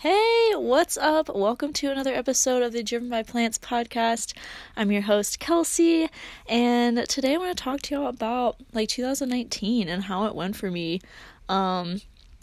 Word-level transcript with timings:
Hey, 0.00 0.52
what's 0.54 0.96
up? 0.96 1.28
Welcome 1.28 1.72
to 1.72 1.90
another 1.90 2.14
episode 2.14 2.62
of 2.62 2.72
the 2.72 2.84
Driven 2.84 3.08
by 3.08 3.24
Plants 3.24 3.58
podcast. 3.58 4.32
I'm 4.76 4.92
your 4.92 5.02
host, 5.02 5.40
Kelsey, 5.40 6.08
and 6.48 7.04
today 7.08 7.34
I 7.34 7.38
want 7.38 7.58
to 7.58 7.60
talk 7.60 7.82
to 7.82 7.96
y'all 7.96 8.06
about 8.06 8.58
like 8.72 8.90
2019 8.90 9.88
and 9.88 10.04
how 10.04 10.26
it 10.26 10.36
went 10.36 10.54
for 10.54 10.70
me. 10.70 11.00
Um, 11.48 12.00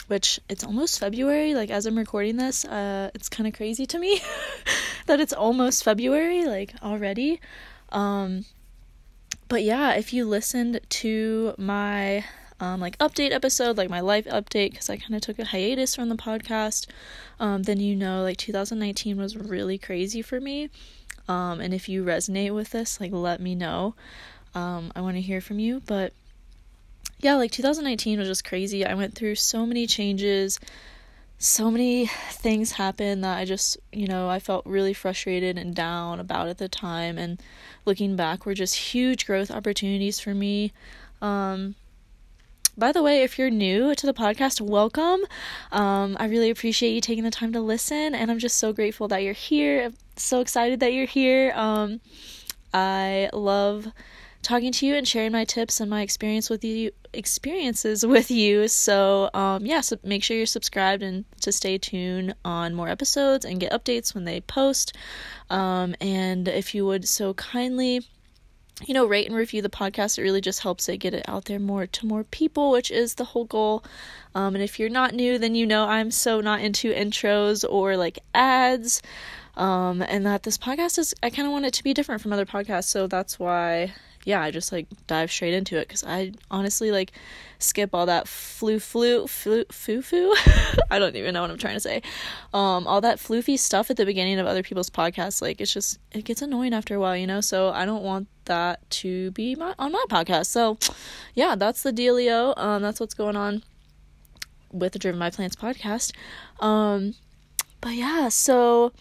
which 0.07 0.37
it's 0.49 0.65
almost 0.65 0.99
February, 0.99 1.55
like 1.55 1.69
as 1.69 1.85
I'm 1.85 1.97
recording 1.97 2.35
this, 2.35 2.65
uh, 2.65 3.09
it's 3.15 3.29
kind 3.29 3.47
of 3.47 3.53
crazy 3.53 3.85
to 3.85 3.99
me 3.99 4.19
that 5.05 5.21
it's 5.21 5.31
almost 5.31 5.85
February, 5.85 6.43
like 6.43 6.73
already. 6.83 7.39
Um, 7.93 8.43
but 9.47 9.63
yeah, 9.63 9.93
if 9.93 10.11
you 10.11 10.25
listened 10.25 10.81
to 10.89 11.55
my 11.57 12.25
um, 12.59 12.79
like 12.79 12.97
update 12.99 13.31
episode, 13.31 13.77
like 13.77 13.89
my 13.89 13.99
life 13.99 14.25
update, 14.25 14.71
because 14.71 14.89
I 14.89 14.97
kind 14.97 15.15
of 15.15 15.21
took 15.21 15.39
a 15.39 15.45
hiatus 15.45 15.95
from 15.95 16.09
the 16.09 16.15
podcast, 16.15 16.87
um, 17.39 17.63
then 17.63 17.79
you 17.79 17.95
know 17.95 18.23
like 18.23 18.37
2019 18.37 19.17
was 19.17 19.35
really 19.35 19.77
crazy 19.77 20.21
for 20.21 20.39
me. 20.39 20.69
Um, 21.27 21.59
and 21.59 21.73
if 21.73 21.89
you 21.89 22.03
resonate 22.03 22.53
with 22.53 22.69
this, 22.71 22.99
like 23.01 23.11
let 23.11 23.41
me 23.41 23.55
know. 23.55 23.95
Um, 24.53 24.91
I 24.95 25.01
want 25.01 25.17
to 25.17 25.21
hear 25.21 25.41
from 25.41 25.59
you. 25.59 25.81
But 25.85 26.13
yeah, 27.19 27.35
like 27.35 27.51
2019 27.51 28.19
was 28.19 28.27
just 28.27 28.45
crazy. 28.45 28.85
I 28.85 28.93
went 28.93 29.15
through 29.15 29.35
so 29.35 29.65
many 29.65 29.87
changes. 29.87 30.59
So 31.37 31.69
many 31.69 32.05
things 32.05 32.73
happened 32.73 33.23
that 33.25 33.37
I 33.37 33.43
just, 33.43 33.77
you 33.91 34.07
know, 34.07 34.29
I 34.29 34.39
felt 34.39 34.65
really 34.65 34.93
frustrated 34.93 35.57
and 35.57 35.75
down 35.75 36.19
about 36.19 36.47
at 36.47 36.57
the 36.57 36.69
time. 36.69 37.17
And 37.17 37.41
looking 37.83 38.15
back, 38.15 38.45
were 38.45 38.53
just 38.53 38.75
huge 38.75 39.25
growth 39.25 39.51
opportunities 39.51 40.19
for 40.19 40.33
me. 40.33 40.71
Um, 41.21 41.75
by 42.77 42.91
the 42.91 43.01
way, 43.01 43.23
if 43.23 43.39
you're 43.39 43.49
new 43.49 43.95
to 43.95 44.05
the 44.05 44.13
podcast, 44.13 44.59
welcome. 44.59 45.21
Um, 45.71 46.17
I 46.19 46.25
really 46.25 46.49
appreciate 46.49 46.93
you 46.93 47.01
taking 47.01 47.23
the 47.23 47.31
time 47.31 47.53
to 47.53 47.61
listen, 47.61 48.13
and 48.13 48.29
I'm 48.29 48.39
just 48.39 48.57
so 48.57 48.73
grateful 48.73 49.07
that 49.09 49.23
you're 49.23 49.33
here. 49.33 49.85
I'm 49.85 49.95
so 50.17 50.41
excited 50.41 50.81
that 50.81 50.93
you're 50.93 51.05
here. 51.05 51.53
Um, 51.55 52.01
I 52.73 53.29
love 53.31 53.87
talking 54.41 54.71
to 54.71 54.85
you 54.85 54.95
and 54.95 55.07
sharing 55.07 55.31
my 55.31 55.45
tips 55.45 55.79
and 55.79 55.89
my 55.89 56.01
experience 56.01 56.49
with 56.49 56.63
you 56.63 56.91
experiences 57.13 58.05
with 58.05 58.29
you 58.29 58.67
so 58.67 59.27
um 59.33 59.65
yeah 59.65 59.81
so 59.81 59.97
make 60.03 60.23
sure 60.23 60.37
you're 60.37 60.45
subscribed 60.45 61.01
and 61.01 61.25
to 61.41 61.51
stay 61.51 61.79
tuned 61.79 62.35
on 62.45 62.75
more 62.75 62.87
episodes 62.87 63.43
and 63.43 63.59
get 63.59 63.71
updates 63.71 64.13
when 64.13 64.23
they 64.25 64.39
post 64.41 64.93
um 65.49 65.95
and 65.99 66.47
if 66.47 66.75
you 66.75 66.85
would 66.85 67.07
so 67.07 67.33
kindly 67.33 68.01
you 68.83 68.93
know, 68.93 69.05
rate 69.05 69.27
and 69.27 69.35
review 69.35 69.61
the 69.61 69.69
podcast. 69.69 70.17
It 70.17 70.23
really 70.23 70.41
just 70.41 70.61
helps 70.61 70.89
it 70.89 70.97
get 70.97 71.13
it 71.13 71.27
out 71.27 71.45
there 71.45 71.59
more 71.59 71.87
to 71.87 72.05
more 72.05 72.23
people, 72.23 72.71
which 72.71 72.91
is 72.91 73.15
the 73.15 73.23
whole 73.23 73.45
goal. 73.45 73.83
Um, 74.33 74.55
and 74.55 74.63
if 74.63 74.79
you're 74.79 74.89
not 74.89 75.13
new, 75.13 75.37
then 75.37 75.55
you 75.55 75.65
know 75.65 75.85
I'm 75.85 76.11
so 76.11 76.41
not 76.41 76.61
into 76.61 76.93
intros 76.93 77.63
or 77.67 77.95
like 77.95 78.19
ads. 78.33 79.01
Um, 79.55 80.01
and 80.01 80.25
that 80.25 80.43
this 80.43 80.57
podcast 80.57 80.97
is, 80.99 81.15
I 81.23 81.29
kind 81.29 81.47
of 81.47 81.53
want 81.53 81.65
it 81.65 81.73
to 81.75 81.83
be 81.83 81.93
different 81.93 82.21
from 82.21 82.33
other 82.33 82.45
podcasts. 82.45 82.85
So 82.85 83.07
that's 83.07 83.39
why 83.39 83.93
yeah, 84.25 84.41
I 84.41 84.49
just 84.49 84.71
like 84.71 84.87
dive 85.05 85.31
straight 85.31 85.53
into 85.53 85.77
it 85.77 85.87
because 85.87 86.03
I 86.03 86.33
honestly 86.49 86.91
like 86.91 87.11
skip 87.59 87.91
all 87.93 88.07
that 88.07 88.27
flu 88.27 88.79
flu 88.79 89.27
flu 89.27 89.63
foo 89.71 90.01
foo. 90.01 90.33
I 90.91 90.97
don't 90.97 91.15
even 91.15 91.35
know 91.35 91.41
what 91.41 91.51
I'm 91.51 91.59
trying 91.59 91.75
to 91.75 91.79
say. 91.79 92.01
Um, 92.51 92.87
all 92.87 93.01
that 93.01 93.19
floofy 93.19 93.57
stuff 93.57 93.91
at 93.91 93.97
the 93.97 94.05
beginning 94.05 94.39
of 94.39 94.47
other 94.47 94.63
people's 94.63 94.89
podcasts, 94.89 95.43
like 95.43 95.61
it's 95.61 95.71
just 95.71 95.99
it 96.11 96.25
gets 96.25 96.41
annoying 96.41 96.73
after 96.73 96.95
a 96.95 96.99
while, 96.99 97.15
you 97.15 97.27
know. 97.27 97.39
So 97.39 97.69
I 97.69 97.85
don't 97.85 98.03
want 98.03 98.27
that 98.45 98.89
to 98.89 99.29
be 99.31 99.55
my 99.55 99.75
on 99.77 99.91
my 99.91 100.03
podcast. 100.09 100.47
So 100.47 100.79
yeah, 101.35 101.55
that's 101.55 101.83
the 101.83 101.93
dealio. 101.93 102.57
Um, 102.57 102.81
that's 102.81 102.99
what's 102.99 103.13
going 103.13 103.35
on 103.35 103.61
with 104.71 104.93
the 104.93 104.99
Driven 104.99 105.19
by 105.19 105.29
Plants 105.29 105.55
podcast. 105.55 106.13
Um, 106.59 107.13
but 107.79 107.93
yeah, 107.93 108.29
so 108.29 108.91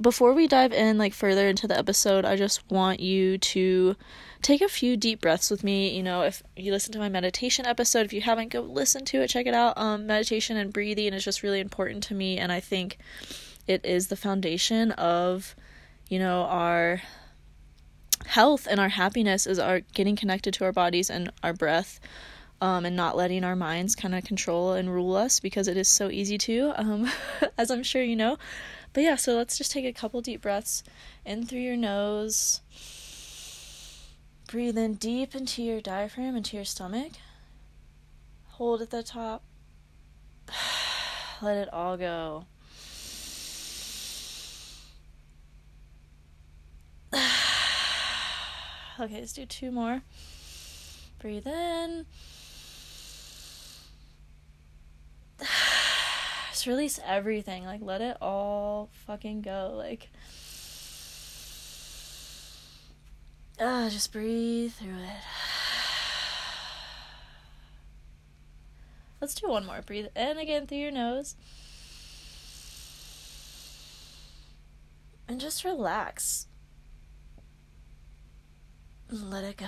before 0.00 0.34
we 0.34 0.46
dive 0.46 0.72
in 0.72 0.98
like 0.98 1.14
further 1.14 1.48
into 1.48 1.66
the 1.66 1.78
episode, 1.78 2.24
I 2.24 2.36
just 2.36 2.68
want 2.70 3.00
you 3.00 3.38
to 3.38 3.96
take 4.42 4.60
a 4.60 4.68
few 4.68 4.96
deep 4.96 5.22
breaths 5.22 5.50
with 5.50 5.64
me. 5.64 5.96
You 5.96 6.02
know, 6.02 6.22
if 6.22 6.42
you 6.54 6.70
listen 6.70 6.92
to 6.92 6.98
my 6.98 7.08
meditation 7.08 7.66
episode, 7.66 8.04
if 8.04 8.12
you 8.12 8.20
haven't, 8.20 8.50
go 8.50 8.60
listen 8.60 9.04
to 9.06 9.22
it, 9.22 9.28
check 9.28 9.46
it 9.46 9.54
out. 9.54 9.78
Um, 9.78 10.06
meditation 10.06 10.56
and 10.56 10.72
breathing 10.72 11.14
is 11.14 11.24
just 11.24 11.42
really 11.42 11.60
important 11.60 12.02
to 12.04 12.14
me, 12.14 12.36
and 12.36 12.52
I 12.52 12.60
think 12.60 12.98
it 13.66 13.84
is 13.84 14.08
the 14.08 14.16
foundation 14.16 14.92
of, 14.92 15.56
you 16.08 16.18
know, 16.18 16.42
our 16.42 17.00
health 18.26 18.66
and 18.70 18.78
our 18.78 18.88
happiness 18.88 19.46
is 19.46 19.58
our 19.58 19.80
getting 19.80 20.16
connected 20.16 20.52
to 20.54 20.64
our 20.64 20.72
bodies 20.72 21.10
and 21.10 21.30
our 21.42 21.52
breath. 21.52 22.00
Um, 22.58 22.86
and 22.86 22.96
not 22.96 23.18
letting 23.18 23.44
our 23.44 23.54
minds 23.54 23.94
kind 23.94 24.14
of 24.14 24.24
control 24.24 24.72
and 24.72 24.90
rule 24.90 25.14
us 25.14 25.40
because 25.40 25.68
it 25.68 25.76
is 25.76 25.88
so 25.88 26.08
easy 26.08 26.38
to, 26.38 26.72
um, 26.76 27.06
as 27.58 27.70
I'm 27.70 27.82
sure 27.82 28.02
you 28.02 28.16
know. 28.16 28.38
But 28.96 29.04
yeah, 29.04 29.16
so 29.16 29.36
let's 29.36 29.58
just 29.58 29.72
take 29.72 29.84
a 29.84 29.92
couple 29.92 30.22
deep 30.22 30.40
breaths 30.40 30.82
in 31.22 31.44
through 31.44 31.58
your 31.60 31.76
nose 31.76 32.62
Breathe 34.48 34.78
in 34.78 34.94
deep 34.94 35.34
into 35.34 35.62
your 35.62 35.82
diaphragm, 35.82 36.34
into 36.34 36.56
your 36.56 36.64
stomach. 36.64 37.12
Hold 38.52 38.80
at 38.80 38.88
the 38.88 39.02
top. 39.02 39.42
Let 41.42 41.58
it 41.58 41.70
all 41.74 41.98
go. 41.98 42.46
okay, 47.12 47.20
let's 48.98 49.34
do 49.34 49.44
two 49.44 49.70
more. 49.70 50.00
Breathe 51.18 51.46
in. 51.46 52.06
Just 56.56 56.66
release 56.66 56.98
everything. 57.04 57.66
Like, 57.66 57.82
let 57.82 58.00
it 58.00 58.16
all 58.22 58.88
fucking 59.06 59.42
go. 59.42 59.74
Like, 59.76 60.08
Uh, 63.60 63.90
just 63.90 64.10
breathe 64.10 64.72
through 64.72 64.88
it. 64.88 65.22
Let's 69.20 69.34
do 69.34 69.50
one 69.50 69.66
more. 69.66 69.82
Breathe 69.82 70.06
in 70.16 70.38
again 70.38 70.66
through 70.66 70.78
your 70.78 70.92
nose. 70.92 71.36
And 75.28 75.38
just 75.38 75.62
relax. 75.62 76.46
Let 79.10 79.44
it 79.44 79.58
go. 79.58 79.66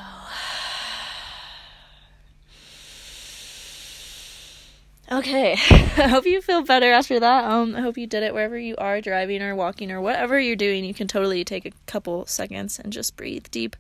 Okay, 5.11 5.53
I 5.71 6.09
hope 6.09 6.27
you 6.27 6.43
feel 6.43 6.63
better 6.63 6.93
after 6.93 7.19
that. 7.19 7.45
Um, 7.45 7.75
I 7.75 7.81
hope 7.81 7.97
you 7.97 8.07
did 8.07 8.23
it 8.23 8.35
wherever 8.35 8.59
you 8.59 8.77
are, 8.77 9.01
driving 9.01 9.41
or 9.41 9.57
walking 9.57 9.91
or 9.91 10.03
whatever 10.03 10.39
you're 10.39 10.55
doing. 10.55 10.85
You 10.85 10.93
can 10.93 11.09
totally 11.09 11.45
take 11.45 11.65
a 11.65 11.73
couple 11.87 12.27
seconds 12.27 12.79
and 12.79 12.93
just 12.93 13.17
breathe 13.17 13.47
deep. 13.51 13.75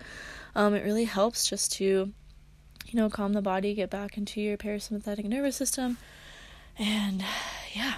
Um, 0.54 0.74
it 0.74 0.84
really 0.84 1.04
helps 1.04 1.46
just 1.46 1.72
to, 1.74 1.84
you 1.84 2.94
know, 2.94 3.10
calm 3.10 3.34
the 3.34 3.42
body, 3.42 3.74
get 3.74 3.90
back 3.90 4.16
into 4.16 4.40
your 4.40 4.56
parasympathetic 4.56 5.24
nervous 5.24 5.56
system, 5.56 5.98
and 6.78 7.22
yeah. 7.74 7.96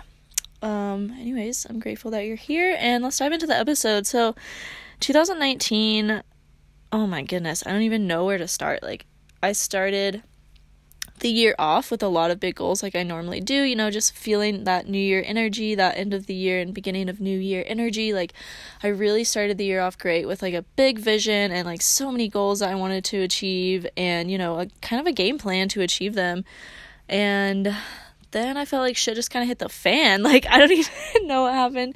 Um, 0.61 1.15
anyways, 1.19 1.67
I'm 1.71 1.79
grateful 1.79 2.11
that 2.11 2.27
you're 2.27 2.37
here, 2.37 2.77
and 2.81 3.05
let's 3.05 3.19
dive 3.19 3.33
into 3.33 3.47
the 3.47 3.57
episode. 3.57 4.09
So, 4.09 4.35
2019. 4.99 6.23
Oh 6.93 7.07
my 7.07 7.23
goodness, 7.23 7.65
I 7.65 7.71
don't 7.71 7.83
even 7.83 8.09
know 8.09 8.25
where 8.25 8.39
to 8.39 8.49
start. 8.49 8.83
Like, 8.83 9.07
I 9.41 9.53
started 9.53 10.25
the 11.21 11.31
year 11.31 11.55
off 11.59 11.91
with 11.91 12.03
a 12.03 12.09
lot 12.09 12.31
of 12.31 12.41
big 12.41 12.57
goals 12.57 12.83
like 12.83 12.97
I 12.97 13.03
normally 13.03 13.41
do, 13.41 13.63
you 13.63 13.77
know, 13.77 13.91
just 13.91 14.15
feeling 14.15 14.65
that 14.65 14.89
new 14.89 14.99
year 14.99 15.23
energy, 15.25 15.75
that 15.75 15.97
end 15.97 16.13
of 16.13 16.27
the 16.27 16.35
year 16.35 16.61
and 16.61 16.75
beginning 16.75 17.09
of 17.09 17.21
new 17.21 17.39
year 17.39 17.65
energy. 17.67 18.13
Like 18.13 18.33
I 18.83 18.89
really 18.89 19.25
started 19.25 19.59
the 19.59 19.65
year 19.65 19.81
off 19.81 19.99
great 19.99 20.27
with 20.27 20.43
like 20.43 20.55
a 20.55 20.63
big 20.77 20.99
vision 20.99 21.53
and 21.53 21.67
like 21.67 21.83
so 21.83 22.11
many 22.11 22.29
goals 22.29 22.61
that 22.61 22.71
I 22.71 22.75
wanted 22.75 23.05
to 23.07 23.23
achieve 23.23 23.87
and, 23.97 24.31
you 24.31 24.39
know, 24.39 24.59
a 24.61 24.67
kind 24.81 25.01
of 25.01 25.07
a 25.07 25.13
game 25.13 25.39
plan 25.39 25.69
to 25.71 25.83
achieve 25.83 26.15
them. 26.15 26.45
And 27.09 27.77
then 28.31 28.57
I 28.57 28.65
felt 28.65 28.83
like 28.83 28.97
shit 28.97 29.15
just 29.15 29.31
kind 29.31 29.43
of 29.43 29.49
hit 29.49 29.59
the 29.59 29.69
fan. 29.69 30.23
Like 30.31 30.47
I 30.49 30.59
don't 30.59 30.73
even 31.13 31.27
know 31.27 31.43
what 31.43 31.55
happened. 31.55 31.95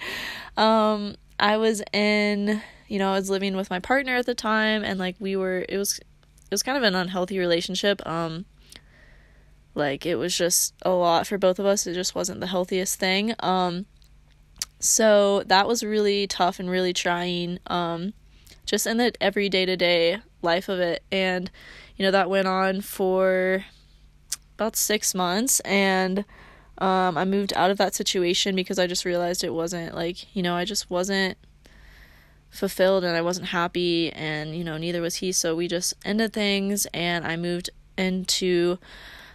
Um 0.56 1.16
I 1.40 1.56
was 1.56 1.82
in, 1.92 2.62
you 2.88 2.98
know, 2.98 3.10
I 3.10 3.14
was 3.14 3.30
living 3.30 3.56
with 3.56 3.70
my 3.70 3.80
partner 3.80 4.16
at 4.16 4.26
the 4.26 4.34
time 4.34 4.84
and 4.84 4.98
like 4.98 5.16
we 5.18 5.34
were 5.34 5.64
it 5.68 5.78
was 5.78 5.98
it 5.98 6.50
was 6.50 6.62
kind 6.62 6.76
of 6.76 6.84
an 6.84 6.94
unhealthy 6.94 7.38
relationship. 7.38 8.06
Um 8.06 8.44
like 9.74 10.06
it 10.06 10.16
was 10.16 10.36
just 10.36 10.74
a 10.82 10.90
lot 10.90 11.26
for 11.26 11.38
both 11.38 11.58
of 11.58 11.66
us. 11.66 11.86
It 11.86 11.94
just 11.94 12.14
wasn't 12.14 12.40
the 12.40 12.46
healthiest 12.46 12.98
thing. 12.98 13.34
Um 13.40 13.86
so 14.78 15.42
that 15.46 15.66
was 15.66 15.82
really 15.82 16.26
tough 16.26 16.60
and 16.60 16.70
really 16.70 16.92
trying 16.92 17.58
um 17.66 18.12
just 18.66 18.86
in 18.86 18.98
the 18.98 19.12
every 19.20 19.48
day 19.48 19.64
to 19.64 19.76
day 19.76 20.18
life 20.42 20.68
of 20.68 20.78
it 20.78 21.02
and 21.10 21.50
you 21.96 22.04
know 22.04 22.10
that 22.10 22.28
went 22.28 22.46
on 22.46 22.80
for 22.80 23.64
about 24.54 24.76
6 24.76 25.14
months 25.14 25.60
and 25.60 26.24
um 26.78 27.16
I 27.16 27.24
moved 27.24 27.52
out 27.56 27.70
of 27.70 27.78
that 27.78 27.94
situation 27.94 28.54
because 28.54 28.78
I 28.78 28.86
just 28.86 29.04
realized 29.04 29.42
it 29.42 29.54
wasn't 29.54 29.94
like, 29.94 30.34
you 30.36 30.42
know, 30.42 30.54
I 30.54 30.64
just 30.64 30.90
wasn't 30.90 31.38
fulfilled 32.50 33.02
and 33.04 33.16
I 33.16 33.20
wasn't 33.20 33.48
happy 33.48 34.12
and 34.12 34.56
you 34.56 34.62
know 34.62 34.76
neither 34.76 35.02
was 35.02 35.16
he 35.16 35.32
so 35.32 35.56
we 35.56 35.66
just 35.66 35.92
ended 36.04 36.32
things 36.32 36.86
and 36.94 37.26
I 37.26 37.36
moved 37.36 37.70
into 37.98 38.78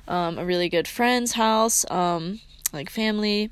um, 0.10 0.38
a 0.38 0.46
really 0.46 0.68
good 0.68 0.88
friend's 0.88 1.34
house, 1.34 1.90
um, 1.90 2.42
like 2.74 2.90
family. 2.90 3.52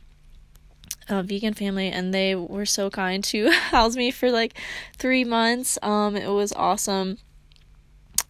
vegan 1.09 1.53
family 1.53 1.89
and 1.89 2.13
they 2.13 2.35
were 2.35 2.65
so 2.65 2.89
kind 2.89 3.23
to 3.23 3.49
house 3.71 3.95
me 3.95 4.11
for 4.11 4.29
like 4.29 4.53
3 4.97 5.23
months. 5.23 5.79
Um 5.81 6.17
it 6.17 6.27
was 6.27 6.51
awesome. 6.53 7.17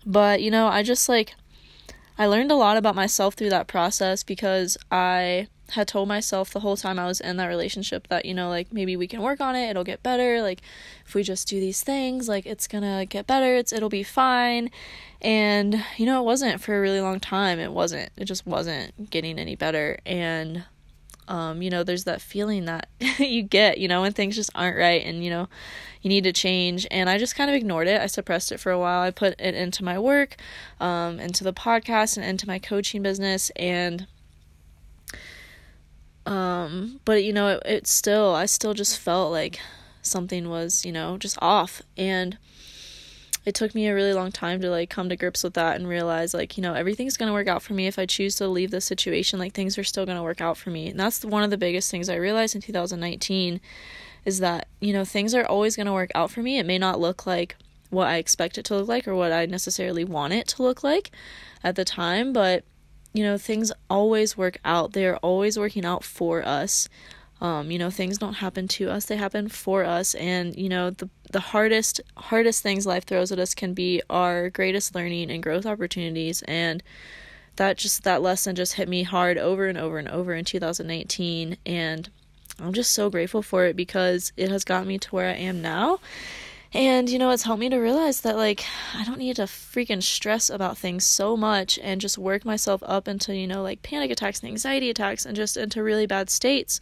But, 0.05 0.41
you 0.41 0.51
know, 0.51 0.67
I 0.67 0.83
just 0.83 1.09
like 1.09 1.33
I 2.17 2.25
learned 2.27 2.51
a 2.51 2.55
lot 2.55 2.77
about 2.77 2.95
myself 2.95 3.33
through 3.35 3.49
that 3.49 3.67
process 3.67 4.23
because 4.23 4.77
I 4.91 5.47
had 5.71 5.87
told 5.87 6.07
myself 6.07 6.51
the 6.51 6.61
whole 6.61 6.77
time 6.77 6.97
I 6.97 7.05
was 7.05 7.19
in 7.19 7.37
that 7.37 7.47
relationship 7.47 8.07
that, 8.07 8.25
you 8.25 8.33
know, 8.33 8.49
like 8.49 8.71
maybe 8.71 8.95
we 8.95 9.07
can 9.07 9.21
work 9.21 9.41
on 9.41 9.55
it, 9.55 9.69
it'll 9.69 9.83
get 9.83 10.03
better. 10.03 10.41
Like 10.41 10.61
if 11.05 11.13
we 11.13 11.23
just 11.23 11.47
do 11.47 11.59
these 11.59 11.83
things, 11.83 12.27
like 12.27 12.45
it's 12.45 12.67
gonna 12.67 13.05
get 13.05 13.27
better, 13.27 13.55
it's 13.55 13.73
it'll 13.73 13.89
be 13.89 14.03
fine. 14.03 14.69
And, 15.21 15.83
you 15.97 16.05
know, 16.05 16.21
it 16.21 16.25
wasn't 16.25 16.61
for 16.61 16.77
a 16.77 16.81
really 16.81 17.01
long 17.01 17.19
time. 17.19 17.59
It 17.59 17.73
wasn't. 17.73 18.11
It 18.17 18.25
just 18.25 18.45
wasn't 18.45 19.09
getting 19.09 19.39
any 19.39 19.55
better. 19.55 19.99
And 20.05 20.63
um, 21.27 21.61
you 21.61 21.69
know, 21.69 21.83
there's 21.83 22.05
that 22.05 22.21
feeling 22.21 22.65
that 22.65 22.87
you 23.19 23.43
get, 23.43 23.77
you 23.77 23.87
know, 23.87 24.01
when 24.01 24.13
things 24.13 24.35
just 24.35 24.49
aren't 24.55 24.77
right 24.77 25.03
and, 25.03 25.23
you 25.23 25.29
know, 25.29 25.49
you 26.01 26.09
need 26.09 26.23
to 26.23 26.31
change. 26.31 26.87
And 26.89 27.09
I 27.09 27.17
just 27.17 27.35
kind 27.35 27.49
of 27.49 27.55
ignored 27.55 27.87
it. 27.87 28.01
I 28.01 28.05
suppressed 28.05 28.51
it 28.51 28.59
for 28.59 28.71
a 28.71 28.79
while. 28.79 29.01
I 29.01 29.11
put 29.11 29.39
it 29.39 29.55
into 29.55 29.83
my 29.83 29.99
work, 29.99 30.37
um, 30.79 31.19
into 31.19 31.43
the 31.43 31.53
podcast, 31.53 32.17
and 32.17 32.25
into 32.25 32.47
my 32.47 32.59
coaching 32.59 33.01
business. 33.01 33.51
And, 33.57 34.07
um, 36.27 36.99
but, 37.05 37.23
you 37.23 37.33
know, 37.33 37.47
it, 37.49 37.63
it 37.65 37.87
still, 37.87 38.35
I 38.35 38.45
still 38.45 38.73
just 38.73 38.99
felt 38.99 39.31
like 39.31 39.59
something 40.01 40.49
was, 40.49 40.85
you 40.85 40.91
know, 40.91 41.17
just 41.17 41.37
off. 41.41 41.81
And, 41.97 42.37
it 43.47 43.55
took 43.55 43.73
me 43.73 43.87
a 43.87 43.95
really 43.95 44.11
long 44.11 44.29
time 44.29 44.59
to 44.59 44.69
like 44.69 44.89
come 44.89 45.07
to 45.07 45.15
grips 45.15 45.41
with 45.41 45.53
that 45.53 45.77
and 45.77 45.87
realize 45.87 46.33
like 46.33 46.57
you 46.57 46.61
know 46.61 46.73
everything's 46.73 47.15
going 47.15 47.27
to 47.27 47.33
work 47.33 47.47
out 47.47 47.61
for 47.61 47.73
me 47.73 47.87
if 47.87 47.97
i 47.97 48.05
choose 48.05 48.35
to 48.35 48.45
leave 48.45 48.71
the 48.71 48.81
situation 48.81 49.39
like 49.39 49.53
things 49.53 49.77
are 49.77 49.85
still 49.85 50.05
going 50.05 50.17
to 50.17 50.23
work 50.23 50.41
out 50.41 50.57
for 50.57 50.69
me 50.69 50.89
and 50.89 50.99
that's 50.99 51.23
one 51.23 51.43
of 51.43 51.49
the 51.49 51.57
biggest 51.57 51.89
things 51.89 52.09
i 52.09 52.15
realized 52.15 52.55
in 52.55 52.61
2019 52.61 53.61
is 54.25 54.39
that 54.39 54.67
you 54.81 54.91
know 54.91 55.05
things 55.05 55.33
are 55.33 55.45
always 55.45 55.77
going 55.77 55.85
to 55.85 55.93
work 55.93 56.11
out 56.13 56.29
for 56.29 56.43
me 56.43 56.59
it 56.59 56.65
may 56.65 56.77
not 56.77 56.99
look 56.99 57.25
like 57.25 57.55
what 57.89 58.07
i 58.07 58.17
expect 58.17 58.57
it 58.57 58.65
to 58.65 58.75
look 58.75 58.89
like 58.89 59.07
or 59.07 59.15
what 59.15 59.31
i 59.31 59.45
necessarily 59.45 60.03
want 60.03 60.33
it 60.33 60.45
to 60.45 60.61
look 60.61 60.83
like 60.83 61.09
at 61.63 61.77
the 61.77 61.85
time 61.85 62.33
but 62.33 62.65
you 63.13 63.23
know 63.23 63.37
things 63.37 63.71
always 63.89 64.37
work 64.37 64.57
out 64.63 64.93
they 64.93 65.05
are 65.05 65.17
always 65.17 65.57
working 65.57 65.85
out 65.85 66.03
for 66.03 66.45
us 66.45 66.87
um, 67.39 67.69
you 67.69 67.77
know, 67.77 67.91
things 67.91 68.17
don't 68.17 68.33
happen 68.33 68.67
to 68.69 68.89
us, 68.89 69.05
they 69.05 69.15
happen 69.15 69.47
for 69.47 69.83
us. 69.83 70.15
And, 70.15 70.55
you 70.55 70.69
know, 70.69 70.89
the, 70.89 71.09
the 71.31 71.39
hardest, 71.39 72.01
hardest 72.15 72.63
things 72.63 72.87
life 72.87 73.05
throws 73.05 73.31
at 73.31 73.39
us 73.39 73.53
can 73.53 73.73
be 73.73 74.01
our 74.09 74.49
greatest 74.49 74.95
learning 74.95 75.29
and 75.29 75.43
growth 75.43 75.65
opportunities. 75.65 76.41
And 76.43 76.81
that 77.57 77.77
just, 77.77 78.03
that 78.03 78.23
lesson 78.23 78.55
just 78.55 78.73
hit 78.73 78.89
me 78.89 79.03
hard 79.03 79.37
over 79.37 79.67
and 79.67 79.77
over 79.77 79.99
and 79.99 80.07
over 80.07 80.33
in 80.33 80.45
2019. 80.45 81.57
And 81.65 82.09
I'm 82.59 82.73
just 82.73 82.91
so 82.91 83.09
grateful 83.09 83.43
for 83.43 83.65
it 83.65 83.75
because 83.75 84.33
it 84.35 84.49
has 84.49 84.63
gotten 84.63 84.87
me 84.87 84.97
to 84.97 85.09
where 85.09 85.29
I 85.29 85.33
am 85.33 85.61
now. 85.61 85.99
And, 86.73 87.09
you 87.09 87.17
know, 87.17 87.31
it's 87.31 87.43
helped 87.43 87.61
me 87.61 87.69
to 87.69 87.77
realize 87.77 88.21
that, 88.21 88.35
like, 88.35 88.65
I 88.93 89.03
don't 89.05 89.19
need 89.19 89.37
to 89.37 89.43
freaking 89.43 90.03
stress 90.03 90.49
about 90.49 90.77
things 90.77 91.05
so 91.05 91.37
much 91.37 91.79
and 91.81 92.01
just 92.01 92.17
work 92.17 92.43
myself 92.43 92.83
up 92.85 93.07
into, 93.07 93.35
you 93.35 93.47
know, 93.47 93.63
like 93.63 93.81
panic 93.81 94.11
attacks 94.11 94.41
and 94.41 94.49
anxiety 94.49 94.89
attacks 94.89 95.25
and 95.25 95.35
just 95.35 95.55
into 95.55 95.81
really 95.81 96.05
bad 96.05 96.29
states 96.29 96.79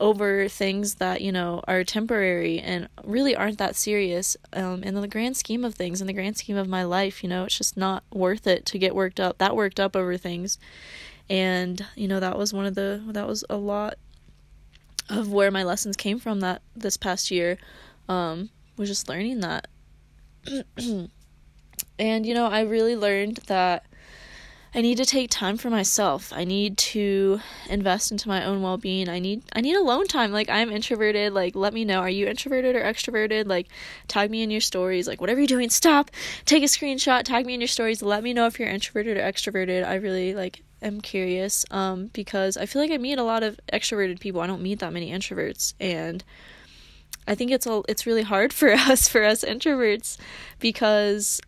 over 0.00 0.48
things 0.48 0.96
that 0.96 1.20
you 1.20 1.30
know 1.30 1.62
are 1.68 1.84
temporary 1.84 2.58
and 2.58 2.88
really 3.04 3.36
aren't 3.36 3.58
that 3.58 3.76
serious 3.76 4.36
um, 4.54 4.82
in 4.82 4.94
the 4.94 5.06
grand 5.06 5.36
scheme 5.36 5.64
of 5.64 5.76
things 5.76 6.00
in 6.00 6.08
the 6.08 6.12
grand 6.12 6.36
scheme 6.36 6.56
of 6.56 6.66
my 6.66 6.82
life 6.82 7.22
you 7.22 7.28
know 7.28 7.44
it's 7.44 7.56
just 7.56 7.76
not 7.76 8.02
worth 8.12 8.48
it 8.48 8.66
to 8.66 8.78
get 8.78 8.96
worked 8.96 9.20
up 9.20 9.38
that 9.38 9.54
worked 9.54 9.78
up 9.78 9.94
over 9.94 10.16
things. 10.16 10.58
And 11.30 11.84
you 11.94 12.08
know 12.08 12.20
that 12.20 12.36
was 12.36 12.52
one 12.52 12.66
of 12.66 12.74
the 12.74 13.02
that 13.08 13.26
was 13.26 13.44
a 13.48 13.56
lot 13.56 13.94
of 15.08 15.32
where 15.32 15.50
my 15.50 15.62
lessons 15.62 15.96
came 15.96 16.18
from 16.18 16.40
that 16.40 16.62
this 16.76 16.96
past 16.96 17.30
year. 17.30 17.58
Um, 18.08 18.50
was 18.76 18.88
just 18.88 19.08
learning 19.08 19.40
that 19.40 19.68
and 21.98 22.26
you 22.26 22.34
know 22.34 22.46
i 22.46 22.60
really 22.60 22.96
learned 22.96 23.36
that 23.46 23.84
I 24.74 24.80
need 24.80 24.96
to 24.96 25.04
take 25.04 25.28
time 25.28 25.58
for 25.58 25.68
myself. 25.68 26.32
I 26.34 26.44
need 26.44 26.78
to 26.78 27.40
invest 27.68 28.10
into 28.10 28.26
my 28.26 28.42
own 28.42 28.62
well-being. 28.62 29.06
I 29.06 29.18
need 29.18 29.42
I 29.52 29.60
need 29.60 29.76
alone 29.76 30.06
time. 30.06 30.32
Like 30.32 30.48
I'm 30.48 30.70
introverted. 30.70 31.34
Like 31.34 31.54
let 31.54 31.74
me 31.74 31.84
know 31.84 32.00
are 32.00 32.08
you 32.08 32.26
introverted 32.26 32.74
or 32.74 32.80
extroverted? 32.82 33.46
Like 33.46 33.68
tag 34.08 34.30
me 34.30 34.42
in 34.42 34.50
your 34.50 34.62
stories. 34.62 35.06
Like 35.06 35.20
whatever 35.20 35.40
you're 35.40 35.46
doing, 35.46 35.68
stop. 35.68 36.10
Take 36.46 36.62
a 36.62 36.66
screenshot, 36.66 37.24
tag 37.24 37.44
me 37.44 37.52
in 37.52 37.60
your 37.60 37.68
stories. 37.68 38.02
Let 38.02 38.22
me 38.22 38.32
know 38.32 38.46
if 38.46 38.58
you're 38.58 38.68
introverted 38.68 39.18
or 39.18 39.20
extroverted. 39.20 39.86
I 39.86 39.96
really 39.96 40.34
like 40.34 40.62
am 40.80 41.02
curious 41.02 41.66
um 41.70 42.06
because 42.14 42.56
I 42.56 42.64
feel 42.64 42.80
like 42.80 42.90
I 42.90 42.96
meet 42.96 43.18
a 43.18 43.24
lot 43.24 43.42
of 43.42 43.60
extroverted 43.70 44.20
people. 44.20 44.40
I 44.40 44.46
don't 44.46 44.62
meet 44.62 44.78
that 44.78 44.94
many 44.94 45.12
introverts 45.12 45.74
and 45.80 46.24
I 47.26 47.34
think 47.34 47.50
it's 47.50 47.66
all 47.66 47.84
it's 47.88 48.06
really 48.06 48.22
hard 48.22 48.52
for 48.60 48.72
us 48.72 49.08
for 49.08 49.24
us 49.24 49.44
introverts 49.44 50.18
because 50.58 51.40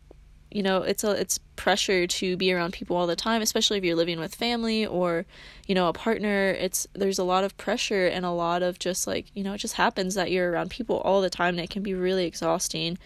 you 0.50 0.62
know 0.62 0.82
it's 0.82 1.02
a 1.02 1.10
it's 1.10 1.38
pressure 1.56 2.06
to 2.06 2.36
be 2.36 2.52
around 2.52 2.72
people 2.72 2.96
all 2.96 3.06
the 3.06 3.16
time 3.16 3.42
especially 3.42 3.78
if 3.78 3.84
you're 3.84 3.96
living 3.96 4.18
with 4.18 4.34
family 4.34 4.86
or 4.86 5.26
you 5.66 5.74
know 5.74 5.88
a 5.88 5.92
partner. 5.92 6.50
It's 6.50 6.86
there's 6.94 7.18
a 7.18 7.24
lot 7.24 7.44
of 7.44 7.56
pressure 7.56 8.06
and 8.06 8.24
a 8.24 8.30
lot 8.30 8.62
of 8.62 8.78
just 8.78 9.06
like 9.06 9.26
you 9.34 9.42
know 9.42 9.54
it 9.54 9.58
just 9.58 9.74
happens 9.74 10.14
that 10.14 10.30
you're 10.30 10.50
around 10.50 10.70
people 10.70 10.98
all 10.98 11.20
the 11.20 11.30
time 11.30 11.54
and 11.54 11.60
it 11.60 11.70
can 11.70 11.82
be 11.82 11.94
really 11.94 12.26
exhausting. 12.26 12.98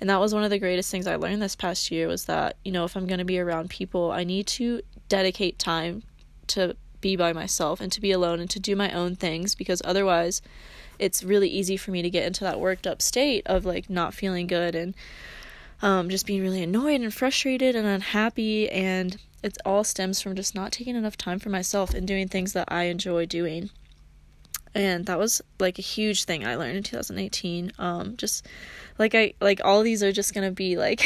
And 0.00 0.10
that 0.10 0.20
was 0.20 0.34
one 0.34 0.44
of 0.44 0.50
the 0.50 0.58
greatest 0.58 0.90
things 0.90 1.06
i 1.06 1.16
learned 1.16 1.42
this 1.42 1.56
past 1.56 1.90
year 1.90 2.08
was 2.08 2.24
that 2.26 2.56
you 2.64 2.72
know 2.72 2.84
if 2.84 2.96
i'm 2.96 3.06
going 3.06 3.18
to 3.18 3.24
be 3.24 3.38
around 3.38 3.70
people 3.70 4.10
i 4.10 4.24
need 4.24 4.46
to 4.46 4.82
dedicate 5.08 5.58
time 5.58 6.02
to 6.48 6.76
be 7.00 7.16
by 7.16 7.32
myself 7.32 7.80
and 7.80 7.92
to 7.92 8.00
be 8.00 8.12
alone 8.12 8.40
and 8.40 8.50
to 8.50 8.60
do 8.60 8.74
my 8.74 8.90
own 8.90 9.14
things 9.14 9.54
because 9.54 9.80
otherwise 9.84 10.42
it's 10.98 11.22
really 11.22 11.48
easy 11.48 11.76
for 11.76 11.90
me 11.90 12.02
to 12.02 12.10
get 12.10 12.26
into 12.26 12.44
that 12.44 12.60
worked 12.60 12.86
up 12.86 13.02
state 13.02 13.46
of 13.46 13.64
like 13.64 13.90
not 13.90 14.14
feeling 14.14 14.46
good 14.46 14.74
and 14.74 14.94
um, 15.82 16.08
just 16.08 16.26
being 16.26 16.42
really 16.42 16.62
annoyed 16.62 17.00
and 17.00 17.12
frustrated 17.12 17.76
and 17.76 17.86
unhappy. 17.86 18.70
And 18.70 19.16
it 19.42 19.58
all 19.64 19.84
stems 19.84 20.20
from 20.20 20.34
just 20.34 20.54
not 20.54 20.72
taking 20.72 20.96
enough 20.96 21.16
time 21.16 21.38
for 21.38 21.50
myself 21.50 21.94
and 21.94 22.06
doing 22.06 22.28
things 22.28 22.52
that 22.54 22.70
I 22.70 22.84
enjoy 22.84 23.26
doing. 23.26 23.70
And 24.74 25.06
that 25.06 25.18
was 25.18 25.40
like 25.58 25.78
a 25.78 25.82
huge 25.82 26.24
thing 26.24 26.46
I 26.46 26.56
learned 26.56 26.76
in 26.76 26.82
2018. 26.82 27.72
Um, 27.78 28.16
just 28.18 28.46
like 28.98 29.14
I 29.14 29.32
like 29.40 29.62
all 29.64 29.82
these 29.82 30.02
are 30.02 30.12
just 30.12 30.34
gonna 30.34 30.50
be 30.50 30.76
like 30.76 31.02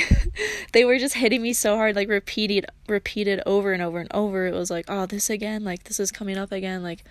they 0.73 0.85
were 0.85 0.99
just 0.99 1.15
hitting 1.15 1.41
me 1.41 1.53
so 1.53 1.77
hard, 1.77 1.95
like 1.95 2.09
repeated 2.09 2.67
repeated 2.89 3.41
over 3.47 3.73
and 3.73 3.81
over 3.81 4.01
and 4.01 4.13
over. 4.13 4.47
It 4.49 4.55
was 4.55 4.73
like, 4.73 4.87
oh, 4.89 5.07
this 5.07 5.31
again, 5.31 5.63
like 5.63 5.85
this 5.85 6.01
is 6.01 6.11
coming 6.11 6.37
up 6.37 6.51
again, 6.51 6.83
like 6.83 7.05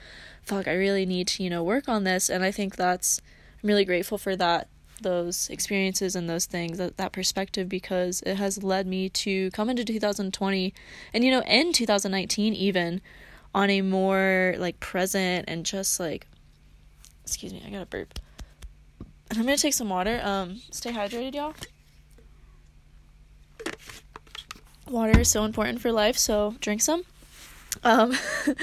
fuck, 0.43 0.67
I 0.67 0.73
really 0.73 1.05
need 1.05 1.27
to, 1.29 1.43
you 1.43 1.49
know, 1.49 1.63
work 1.63 1.87
on 1.87 2.03
this. 2.03 2.29
And 2.29 2.43
I 2.43 2.51
think 2.51 2.75
that's 2.75 3.21
I'm 3.61 3.67
really 3.67 3.85
grateful 3.85 4.17
for 4.17 4.35
that 4.35 4.69
those 5.01 5.49
experiences 5.49 6.15
and 6.15 6.29
those 6.29 6.45
things 6.45 6.77
that, 6.77 6.97
that 6.97 7.11
perspective 7.11 7.69
because 7.69 8.21
it 8.25 8.35
has 8.35 8.63
led 8.63 8.85
me 8.85 9.09
to 9.09 9.49
come 9.51 9.69
into 9.69 9.85
2020 9.85 10.73
and 11.13 11.23
you 11.23 11.31
know 11.31 11.41
end 11.45 11.73
2019 11.73 12.53
even 12.53 13.01
on 13.55 13.69
a 13.69 13.81
more 13.81 14.55
like 14.57 14.79
present 14.79 15.45
and 15.47 15.65
just 15.65 15.99
like 15.99 16.27
excuse 17.23 17.53
me 17.53 17.63
i 17.65 17.69
got 17.69 17.81
a 17.81 17.85
burp. 17.85 18.19
And 19.29 19.39
i'm 19.39 19.45
gonna 19.45 19.57
take 19.57 19.73
some 19.73 19.89
water. 19.89 20.19
Um 20.23 20.61
stay 20.71 20.91
hydrated 20.91 21.35
y'all. 21.35 21.53
Water 24.89 25.19
is 25.19 25.29
so 25.29 25.45
important 25.45 25.81
for 25.81 25.91
life 25.91 26.17
so 26.17 26.55
drink 26.59 26.81
some. 26.81 27.03
Um 27.83 28.13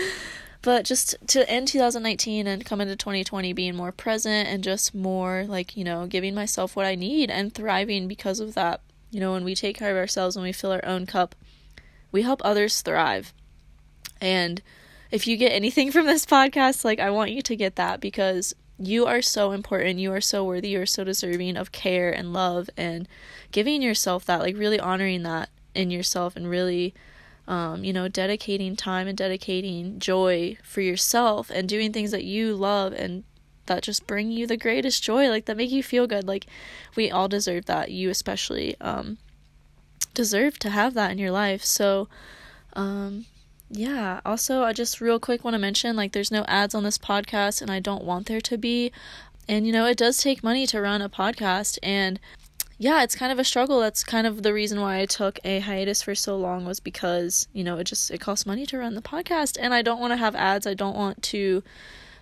but 0.66 0.84
just 0.84 1.14
to 1.28 1.48
end 1.48 1.68
2019 1.68 2.48
and 2.48 2.64
come 2.64 2.80
into 2.80 2.96
2020 2.96 3.52
being 3.52 3.76
more 3.76 3.92
present 3.92 4.48
and 4.48 4.64
just 4.64 4.96
more 4.96 5.44
like 5.46 5.76
you 5.76 5.84
know 5.84 6.08
giving 6.08 6.34
myself 6.34 6.74
what 6.74 6.84
i 6.84 6.96
need 6.96 7.30
and 7.30 7.54
thriving 7.54 8.08
because 8.08 8.40
of 8.40 8.54
that. 8.54 8.80
You 9.12 9.20
know 9.20 9.30
when 9.30 9.44
we 9.44 9.54
take 9.54 9.78
care 9.78 9.92
of 9.92 9.96
ourselves 9.96 10.34
when 10.34 10.42
we 10.42 10.50
fill 10.50 10.72
our 10.72 10.84
own 10.84 11.06
cup 11.06 11.36
we 12.10 12.22
help 12.22 12.42
others 12.44 12.82
thrive. 12.82 13.32
And 14.20 14.60
if 15.12 15.28
you 15.28 15.36
get 15.36 15.52
anything 15.52 15.92
from 15.92 16.06
this 16.06 16.26
podcast 16.26 16.84
like 16.84 16.98
i 16.98 17.10
want 17.10 17.30
you 17.30 17.42
to 17.42 17.54
get 17.54 17.76
that 17.76 18.00
because 18.00 18.52
you 18.76 19.06
are 19.06 19.22
so 19.22 19.52
important. 19.52 20.00
You 20.00 20.12
are 20.12 20.20
so 20.20 20.44
worthy. 20.44 20.70
You 20.70 20.82
are 20.82 20.86
so 20.86 21.04
deserving 21.04 21.56
of 21.56 21.70
care 21.70 22.10
and 22.10 22.32
love 22.32 22.68
and 22.76 23.06
giving 23.52 23.82
yourself 23.82 24.24
that 24.24 24.40
like 24.40 24.56
really 24.56 24.80
honoring 24.80 25.22
that 25.22 25.48
in 25.76 25.92
yourself 25.92 26.34
and 26.34 26.50
really 26.50 26.92
um, 27.48 27.84
you 27.84 27.92
know, 27.92 28.08
dedicating 28.08 28.76
time 28.76 29.06
and 29.06 29.16
dedicating 29.16 29.98
joy 29.98 30.58
for 30.62 30.80
yourself 30.80 31.50
and 31.50 31.68
doing 31.68 31.92
things 31.92 32.10
that 32.10 32.24
you 32.24 32.54
love 32.54 32.92
and 32.92 33.24
that 33.66 33.82
just 33.82 34.06
bring 34.06 34.30
you 34.30 34.46
the 34.46 34.56
greatest 34.56 35.02
joy, 35.02 35.28
like 35.28 35.44
that 35.46 35.56
make 35.56 35.70
you 35.70 35.82
feel 35.82 36.06
good. 36.06 36.26
Like 36.26 36.46
we 36.94 37.10
all 37.10 37.28
deserve 37.28 37.66
that. 37.66 37.90
You 37.90 38.10
especially 38.10 38.78
um, 38.80 39.18
deserve 40.14 40.58
to 40.60 40.70
have 40.70 40.94
that 40.94 41.12
in 41.12 41.18
your 41.18 41.30
life. 41.30 41.64
So, 41.64 42.08
um, 42.72 43.26
yeah. 43.70 44.20
Also, 44.24 44.62
I 44.62 44.72
just 44.72 45.00
real 45.00 45.18
quick 45.18 45.44
want 45.44 45.54
to 45.54 45.58
mention 45.58 45.96
like 45.96 46.12
there's 46.12 46.30
no 46.30 46.44
ads 46.46 46.74
on 46.74 46.84
this 46.84 46.98
podcast, 46.98 47.62
and 47.62 47.70
I 47.70 47.80
don't 47.80 48.04
want 48.04 48.26
there 48.26 48.40
to 48.40 48.58
be. 48.58 48.92
And 49.48 49.66
you 49.66 49.72
know, 49.72 49.86
it 49.86 49.96
does 49.96 50.18
take 50.18 50.42
money 50.42 50.66
to 50.66 50.80
run 50.80 51.02
a 51.02 51.08
podcast, 51.08 51.78
and 51.82 52.18
yeah, 52.78 53.02
it's 53.02 53.14
kind 53.16 53.32
of 53.32 53.38
a 53.38 53.44
struggle. 53.44 53.80
That's 53.80 54.04
kind 54.04 54.26
of 54.26 54.42
the 54.42 54.52
reason 54.52 54.80
why 54.80 55.00
I 55.00 55.06
took 55.06 55.38
a 55.44 55.60
hiatus 55.60 56.02
for 56.02 56.14
so 56.14 56.36
long 56.36 56.64
was 56.64 56.78
because, 56.78 57.48
you 57.52 57.64
know, 57.64 57.78
it 57.78 57.84
just 57.84 58.10
it 58.10 58.20
costs 58.20 58.44
money 58.44 58.66
to 58.66 58.78
run 58.78 58.94
the 58.94 59.02
podcast 59.02 59.56
and 59.60 59.72
I 59.72 59.82
don't 59.82 60.00
want 60.00 60.12
to 60.12 60.16
have 60.16 60.34
ads. 60.34 60.66
I 60.66 60.74
don't 60.74 60.96
want 60.96 61.22
to 61.24 61.62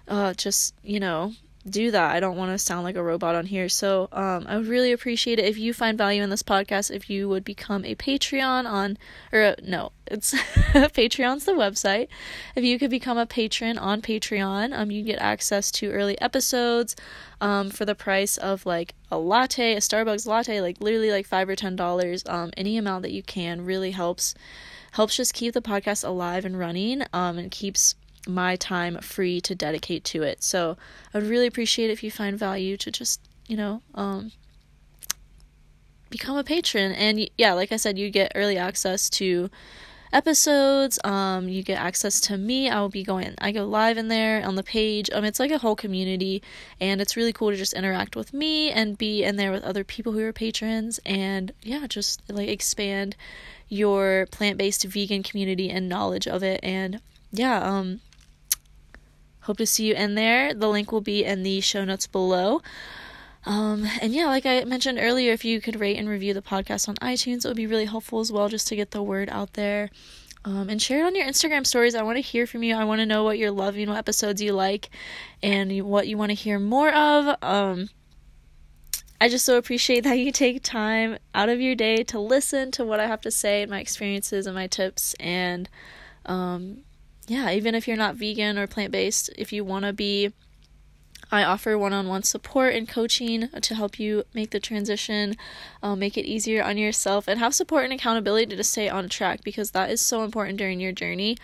uh 0.06 0.34
just, 0.34 0.74
you 0.82 1.00
know, 1.00 1.32
do 1.68 1.90
that. 1.90 2.14
I 2.14 2.20
don't 2.20 2.36
want 2.36 2.52
to 2.52 2.58
sound 2.58 2.84
like 2.84 2.96
a 2.96 3.02
robot 3.02 3.34
on 3.34 3.46
here. 3.46 3.68
So 3.68 4.08
um, 4.12 4.46
I 4.46 4.56
would 4.56 4.66
really 4.66 4.92
appreciate 4.92 5.38
it 5.38 5.46
if 5.46 5.58
you 5.58 5.72
find 5.72 5.96
value 5.96 6.22
in 6.22 6.30
this 6.30 6.42
podcast. 6.42 6.90
If 6.90 7.08
you 7.08 7.28
would 7.28 7.44
become 7.44 7.84
a 7.84 7.94
Patreon 7.94 8.66
on, 8.66 8.98
or 9.32 9.42
uh, 9.42 9.54
no, 9.62 9.92
it's 10.06 10.34
Patreon's 10.34 11.44
the 11.44 11.52
website. 11.52 12.08
If 12.54 12.64
you 12.64 12.78
could 12.78 12.90
become 12.90 13.16
a 13.16 13.26
patron 13.26 13.78
on 13.78 14.02
Patreon, 14.02 14.76
um, 14.76 14.90
you 14.90 15.02
get 15.02 15.18
access 15.18 15.70
to 15.72 15.90
early 15.90 16.20
episodes, 16.20 16.94
um, 17.40 17.70
for 17.70 17.84
the 17.84 17.94
price 17.94 18.36
of 18.36 18.66
like 18.66 18.94
a 19.10 19.18
latte, 19.18 19.74
a 19.74 19.78
Starbucks 19.78 20.26
latte, 20.26 20.60
like 20.60 20.80
literally 20.80 21.10
like 21.10 21.26
five 21.26 21.48
or 21.48 21.56
ten 21.56 21.76
dollars. 21.76 22.22
Um, 22.26 22.50
any 22.56 22.76
amount 22.76 23.02
that 23.02 23.12
you 23.12 23.22
can 23.22 23.64
really 23.64 23.92
helps 23.92 24.34
helps 24.92 25.16
just 25.16 25.34
keep 25.34 25.54
the 25.54 25.62
podcast 25.62 26.06
alive 26.06 26.44
and 26.44 26.58
running. 26.58 27.02
Um, 27.12 27.38
and 27.38 27.50
keeps 27.50 27.94
my 28.26 28.56
time 28.56 28.98
free 29.00 29.40
to 29.42 29.54
dedicate 29.54 30.04
to 30.04 30.22
it. 30.22 30.42
So 30.42 30.76
I 31.12 31.18
would 31.18 31.28
really 31.28 31.46
appreciate 31.46 31.90
if 31.90 32.02
you 32.02 32.10
find 32.10 32.38
value 32.38 32.76
to 32.78 32.90
just, 32.90 33.20
you 33.46 33.56
know, 33.56 33.82
um, 33.94 34.32
become 36.10 36.36
a 36.36 36.44
patron. 36.44 36.92
And 36.92 37.28
yeah, 37.36 37.52
like 37.52 37.72
I 37.72 37.76
said, 37.76 37.98
you 37.98 38.10
get 38.10 38.32
early 38.34 38.56
access 38.56 39.10
to 39.10 39.50
episodes. 40.12 40.98
Um, 41.02 41.48
you 41.48 41.62
get 41.62 41.78
access 41.78 42.20
to 42.22 42.38
me. 42.38 42.70
I 42.70 42.80
will 42.80 42.88
be 42.88 43.02
going. 43.02 43.34
I 43.38 43.50
go 43.50 43.64
live 43.64 43.98
in 43.98 44.08
there 44.08 44.46
on 44.46 44.54
the 44.54 44.62
page. 44.62 45.10
Um, 45.12 45.24
it's 45.24 45.40
like 45.40 45.50
a 45.50 45.58
whole 45.58 45.74
community, 45.74 46.40
and 46.80 47.00
it's 47.00 47.16
really 47.16 47.32
cool 47.32 47.50
to 47.50 47.56
just 47.56 47.72
interact 47.74 48.14
with 48.14 48.32
me 48.32 48.70
and 48.70 48.96
be 48.96 49.24
in 49.24 49.36
there 49.36 49.50
with 49.50 49.64
other 49.64 49.82
people 49.82 50.12
who 50.12 50.24
are 50.24 50.32
patrons, 50.32 51.00
and 51.04 51.52
yeah, 51.62 51.86
just 51.88 52.22
like 52.30 52.48
expand 52.48 53.16
your 53.68 54.28
plant-based 54.30 54.84
vegan 54.84 55.24
community 55.24 55.68
and 55.68 55.88
knowledge 55.88 56.28
of 56.28 56.44
it. 56.44 56.60
And 56.62 57.00
yeah, 57.32 57.58
um, 57.58 58.00
Hope 59.44 59.58
to 59.58 59.66
see 59.66 59.88
you 59.88 59.94
in 59.94 60.14
there. 60.14 60.54
The 60.54 60.68
link 60.68 60.90
will 60.90 61.00
be 61.00 61.24
in 61.24 61.42
the 61.42 61.60
show 61.60 61.84
notes 61.84 62.06
below. 62.06 62.62
Um, 63.46 63.86
and 64.00 64.14
yeah, 64.14 64.26
like 64.26 64.46
I 64.46 64.64
mentioned 64.64 64.98
earlier, 64.98 65.32
if 65.32 65.44
you 65.44 65.60
could 65.60 65.78
rate 65.78 65.98
and 65.98 66.08
review 66.08 66.32
the 66.32 66.42
podcast 66.42 66.88
on 66.88 66.96
iTunes, 66.96 67.44
it 67.44 67.48
would 67.48 67.56
be 67.56 67.66
really 67.66 67.84
helpful 67.84 68.20
as 68.20 68.32
well 68.32 68.48
just 68.48 68.66
to 68.68 68.76
get 68.76 68.92
the 68.92 69.02
word 69.02 69.28
out 69.30 69.52
there. 69.52 69.90
Um, 70.46 70.68
and 70.68 70.80
share 70.80 71.00
it 71.00 71.06
on 71.06 71.14
your 71.14 71.26
Instagram 71.26 71.66
stories. 71.66 71.94
I 71.94 72.02
want 72.02 72.16
to 72.16 72.22
hear 72.22 72.46
from 72.46 72.62
you. 72.62 72.74
I 72.74 72.84
want 72.84 73.00
to 73.00 73.06
know 73.06 73.24
what 73.24 73.38
you're 73.38 73.50
loving, 73.50 73.88
what 73.88 73.96
episodes 73.96 74.42
you 74.42 74.52
like, 74.52 74.90
and 75.42 75.82
what 75.82 76.06
you 76.06 76.18
want 76.18 76.30
to 76.30 76.34
hear 76.34 76.58
more 76.58 76.92
of. 76.92 77.36
Um, 77.42 77.88
I 79.20 79.28
just 79.28 79.46
so 79.46 79.56
appreciate 79.56 80.04
that 80.04 80.18
you 80.18 80.32
take 80.32 80.62
time 80.62 81.18
out 81.34 81.48
of 81.48 81.60
your 81.60 81.74
day 81.74 82.02
to 82.04 82.18
listen 82.18 82.70
to 82.72 82.84
what 82.84 83.00
I 83.00 83.06
have 83.06 83.22
to 83.22 83.30
say, 83.30 83.64
my 83.64 83.80
experiences, 83.80 84.46
and 84.46 84.54
my 84.54 84.66
tips. 84.66 85.14
And 85.20 85.68
um, 86.26 86.78
yeah, 87.26 87.50
even 87.50 87.74
if 87.74 87.88
you're 87.88 87.96
not 87.96 88.16
vegan 88.16 88.58
or 88.58 88.66
plant 88.66 88.92
based, 88.92 89.30
if 89.36 89.52
you 89.52 89.64
want 89.64 89.84
to 89.84 89.92
be, 89.92 90.32
I 91.34 91.42
offer 91.42 91.76
one 91.76 91.92
on 91.92 92.06
one 92.06 92.22
support 92.22 92.76
and 92.76 92.88
coaching 92.88 93.48
to 93.48 93.74
help 93.74 93.98
you 93.98 94.22
make 94.34 94.50
the 94.50 94.60
transition, 94.60 95.34
uh, 95.82 95.96
make 95.96 96.16
it 96.16 96.26
easier 96.26 96.62
on 96.62 96.78
yourself, 96.78 97.26
and 97.26 97.40
have 97.40 97.56
support 97.56 97.82
and 97.82 97.92
accountability 97.92 98.54
to 98.54 98.62
stay 98.62 98.88
on 98.88 99.08
track 99.08 99.42
because 99.42 99.72
that 99.72 99.90
is 99.90 100.00
so 100.00 100.22
important 100.22 100.58
during 100.58 100.78
your 100.78 100.92
journey. 100.92 101.36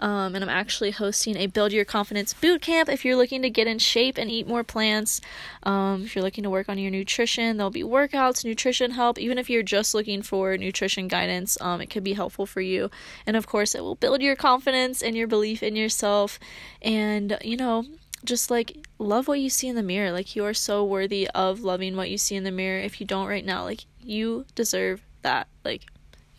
Um, 0.00 0.34
and 0.34 0.44
I'm 0.44 0.50
actually 0.50 0.90
hosting 0.90 1.38
a 1.38 1.46
Build 1.46 1.72
Your 1.72 1.86
Confidence 1.86 2.34
boot 2.34 2.60
camp 2.60 2.90
if 2.90 3.06
you're 3.06 3.16
looking 3.16 3.40
to 3.40 3.48
get 3.48 3.66
in 3.66 3.78
shape 3.78 4.18
and 4.18 4.30
eat 4.30 4.46
more 4.46 4.62
plants. 4.62 5.22
Um, 5.62 6.04
if 6.04 6.14
you're 6.14 6.22
looking 6.22 6.44
to 6.44 6.50
work 6.50 6.68
on 6.68 6.76
your 6.76 6.90
nutrition, 6.90 7.56
there'll 7.56 7.70
be 7.70 7.82
workouts, 7.82 8.44
nutrition 8.44 8.90
help. 8.90 9.18
Even 9.18 9.38
if 9.38 9.48
you're 9.48 9.62
just 9.62 9.94
looking 9.94 10.20
for 10.20 10.58
nutrition 10.58 11.08
guidance, 11.08 11.56
um, 11.62 11.80
it 11.80 11.88
could 11.88 12.04
be 12.04 12.12
helpful 12.12 12.44
for 12.44 12.60
you. 12.60 12.90
And 13.26 13.34
of 13.34 13.46
course, 13.46 13.74
it 13.74 13.80
will 13.80 13.94
build 13.94 14.20
your 14.20 14.36
confidence 14.36 15.02
and 15.02 15.16
your 15.16 15.26
belief 15.26 15.62
in 15.62 15.74
yourself. 15.74 16.38
And, 16.82 17.38
you 17.42 17.56
know, 17.56 17.86
just 18.24 18.50
like 18.50 18.86
love 18.98 19.28
what 19.28 19.40
you 19.40 19.50
see 19.50 19.68
in 19.68 19.76
the 19.76 19.82
mirror. 19.82 20.10
Like, 20.12 20.34
you 20.36 20.44
are 20.44 20.54
so 20.54 20.84
worthy 20.84 21.28
of 21.34 21.60
loving 21.60 21.96
what 21.96 22.10
you 22.10 22.18
see 22.18 22.36
in 22.36 22.44
the 22.44 22.50
mirror. 22.50 22.80
If 22.80 23.00
you 23.00 23.06
don't 23.06 23.28
right 23.28 23.44
now, 23.44 23.64
like, 23.64 23.84
you 24.00 24.46
deserve 24.54 25.02
that. 25.22 25.48
Like, 25.64 25.86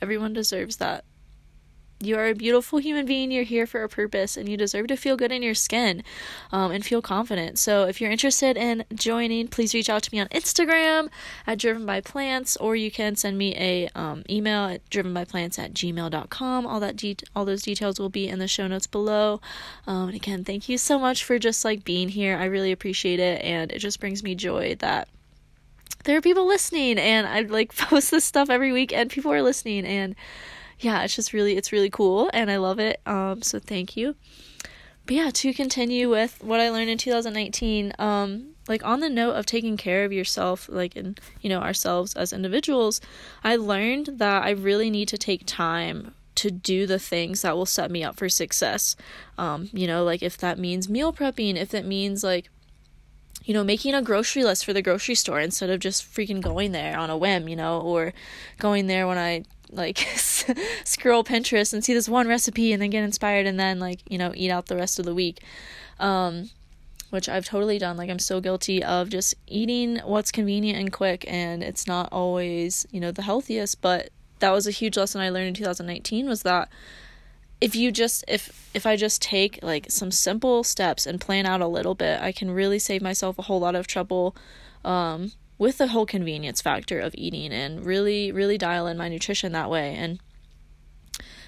everyone 0.01 0.33
deserves 0.33 0.77
that. 0.77 1.03
You 2.01 2.17
are 2.17 2.27
a 2.27 2.33
beautiful 2.33 2.79
human 2.79 3.05
being. 3.05 3.29
You're 3.29 3.43
here 3.43 3.67
for 3.67 3.83
a 3.83 3.89
purpose, 3.89 4.37
and 4.37 4.47
you 4.47 4.55
deserve 4.55 4.87
to 4.87 4.95
feel 4.95 5.17
good 5.17 5.33
in 5.33 5.43
your 5.43 5.53
skin 5.53 6.01
um, 6.49 6.71
and 6.71 6.85
feel 6.85 7.01
confident. 7.01 7.59
So, 7.59 7.87
if 7.87 7.99
you're 7.99 8.09
interested 8.09 8.55
in 8.55 8.85
joining, 8.93 9.49
please 9.49 9.73
reach 9.73 9.89
out 9.89 10.03
to 10.03 10.09
me 10.13 10.21
on 10.21 10.27
Instagram 10.27 11.09
at 11.45 11.57
Driven 11.57 11.85
by 11.85 11.99
Plants, 11.99 12.55
or 12.55 12.77
you 12.77 12.89
can 12.89 13.17
send 13.17 13.37
me 13.37 13.53
a 13.57 13.89
um, 13.95 14.23
email 14.29 14.67
at 14.67 14.89
drivenbyplants 14.89 15.59
at 15.59 15.73
gmail.com. 15.73 16.65
All 16.65 16.79
that 16.79 16.95
de- 16.95 17.17
all 17.35 17.43
those 17.43 17.63
details 17.63 17.99
will 17.99 18.09
be 18.09 18.29
in 18.29 18.39
the 18.39 18.47
show 18.47 18.67
notes 18.67 18.87
below. 18.87 19.41
Um, 19.85 20.07
and 20.07 20.15
again, 20.15 20.45
thank 20.45 20.69
you 20.69 20.77
so 20.77 20.99
much 20.99 21.25
for 21.25 21.37
just 21.37 21.65
like 21.65 21.83
being 21.83 22.07
here. 22.07 22.37
I 22.37 22.45
really 22.45 22.71
appreciate 22.71 23.19
it, 23.19 23.43
and 23.43 23.73
it 23.73 23.79
just 23.79 23.99
brings 23.99 24.23
me 24.23 24.35
joy 24.35 24.75
that 24.79 25.09
there 26.05 26.15
are 26.17 26.21
people 26.21 26.47
listening, 26.47 26.97
and 26.97 27.27
I 27.27 27.41
like 27.41 27.75
post 27.77 28.09
this 28.09 28.23
stuff 28.23 28.49
every 28.49 28.71
week, 28.71 28.93
and 28.93 29.09
people 29.09 29.33
are 29.33 29.41
listening, 29.41 29.85
and 29.85 30.15
yeah, 30.79 31.03
it's 31.03 31.15
just 31.15 31.33
really 31.33 31.57
it's 31.57 31.71
really 31.71 31.89
cool 31.89 32.29
and 32.33 32.49
I 32.49 32.57
love 32.57 32.79
it. 32.79 33.01
Um, 33.05 33.41
so 33.41 33.59
thank 33.59 33.97
you. 33.97 34.15
But 35.05 35.15
yeah, 35.15 35.31
to 35.33 35.53
continue 35.53 36.09
with 36.09 36.43
what 36.43 36.59
I 36.59 36.69
learned 36.69 36.89
in 36.89 36.97
2019, 36.97 37.93
um, 37.97 38.49
like 38.67 38.85
on 38.85 38.99
the 38.99 39.09
note 39.09 39.33
of 39.33 39.45
taking 39.45 39.75
care 39.75 40.05
of 40.05 40.13
yourself, 40.13 40.69
like 40.69 40.95
in 40.95 41.15
you 41.41 41.49
know 41.49 41.59
ourselves 41.59 42.13
as 42.13 42.31
individuals, 42.31 43.01
I 43.43 43.55
learned 43.55 44.11
that 44.17 44.43
I 44.43 44.51
really 44.51 44.89
need 44.89 45.07
to 45.09 45.17
take 45.17 45.43
time 45.45 46.13
to 46.35 46.51
do 46.51 46.85
the 46.85 46.99
things 46.99 47.41
that 47.41 47.57
will 47.57 47.65
set 47.65 47.91
me 47.91 48.03
up 48.03 48.15
for 48.15 48.29
success. 48.29 48.95
Um, 49.37 49.69
you 49.73 49.87
know, 49.87 50.03
like 50.03 50.23
if 50.23 50.37
that 50.37 50.57
means 50.57 50.87
meal 50.87 51.11
prepping, 51.11 51.55
if 51.55 51.69
that 51.69 51.85
means 51.85 52.23
like 52.23 52.49
you 53.43 53.53
know, 53.53 53.63
making 53.63 53.95
a 53.95 54.01
grocery 54.01 54.43
list 54.43 54.63
for 54.63 54.73
the 54.73 54.81
grocery 54.81 55.15
store 55.15 55.39
instead 55.39 55.71
of 55.71 55.79
just 55.79 56.03
freaking 56.03 56.39
going 56.39 56.71
there 56.71 56.97
on 56.97 57.09
a 57.09 57.17
whim, 57.17 57.47
you 57.47 57.55
know, 57.55 57.79
or 57.81 58.13
going 58.59 58.85
there 58.85 59.07
when 59.07 59.17
I 59.17 59.43
like 59.71 59.97
scroll 60.83 61.23
Pinterest 61.23 61.73
and 61.73 61.83
see 61.83 61.93
this 61.93 62.09
one 62.09 62.27
recipe 62.27 62.73
and 62.73 62.81
then 62.81 62.89
get 62.89 63.03
inspired 63.03 63.45
and 63.45 63.59
then 63.59 63.79
like, 63.79 63.99
you 64.09 64.17
know, 64.17 64.33
eat 64.35 64.49
out 64.49 64.67
the 64.67 64.75
rest 64.75 64.99
of 64.99 65.05
the 65.05 65.13
week. 65.13 65.41
Um, 65.99 66.49
which 67.09 67.27
I've 67.27 67.45
totally 67.45 67.79
done. 67.79 67.97
Like 67.97 68.09
I'm 68.09 68.19
so 68.19 68.39
guilty 68.39 68.83
of 68.83 69.09
just 69.09 69.33
eating 69.47 69.97
what's 70.05 70.31
convenient 70.31 70.79
and 70.79 70.93
quick 70.93 71.25
and 71.27 71.63
it's 71.63 71.87
not 71.87 72.09
always, 72.11 72.85
you 72.91 72.99
know, 72.99 73.11
the 73.11 73.23
healthiest, 73.23 73.81
but 73.81 74.09
that 74.39 74.51
was 74.51 74.67
a 74.67 74.71
huge 74.71 74.97
lesson 74.97 75.21
I 75.21 75.29
learned 75.29 75.47
in 75.47 75.53
2019 75.55 76.27
was 76.27 76.43
that 76.43 76.69
if 77.61 77.75
you 77.75 77.91
just 77.91 78.23
if 78.27 78.69
if 78.73 78.85
I 78.85 78.95
just 78.95 79.21
take 79.21 79.59
like 79.61 79.87
some 79.89 80.11
simple 80.11 80.63
steps 80.63 81.05
and 81.05 81.19
plan 81.19 81.45
out 81.45 81.61
a 81.61 81.67
little 81.67 81.95
bit, 81.95 82.21
I 82.21 82.31
can 82.31 82.51
really 82.51 82.79
save 82.79 83.01
myself 83.01 83.37
a 83.37 83.43
whole 83.43 83.59
lot 83.59 83.75
of 83.75 83.87
trouble 83.87 84.35
um 84.85 85.33
with 85.59 85.77
the 85.77 85.87
whole 85.87 86.05
convenience 86.05 86.61
factor 86.61 86.99
of 86.99 87.13
eating 87.15 87.51
and 87.51 87.85
really, 87.85 88.31
really 88.31 88.57
dial 88.57 88.87
in 88.87 88.97
my 88.97 89.09
nutrition 89.09 89.51
that 89.51 89.69
way. 89.69 89.93
And 89.93 90.19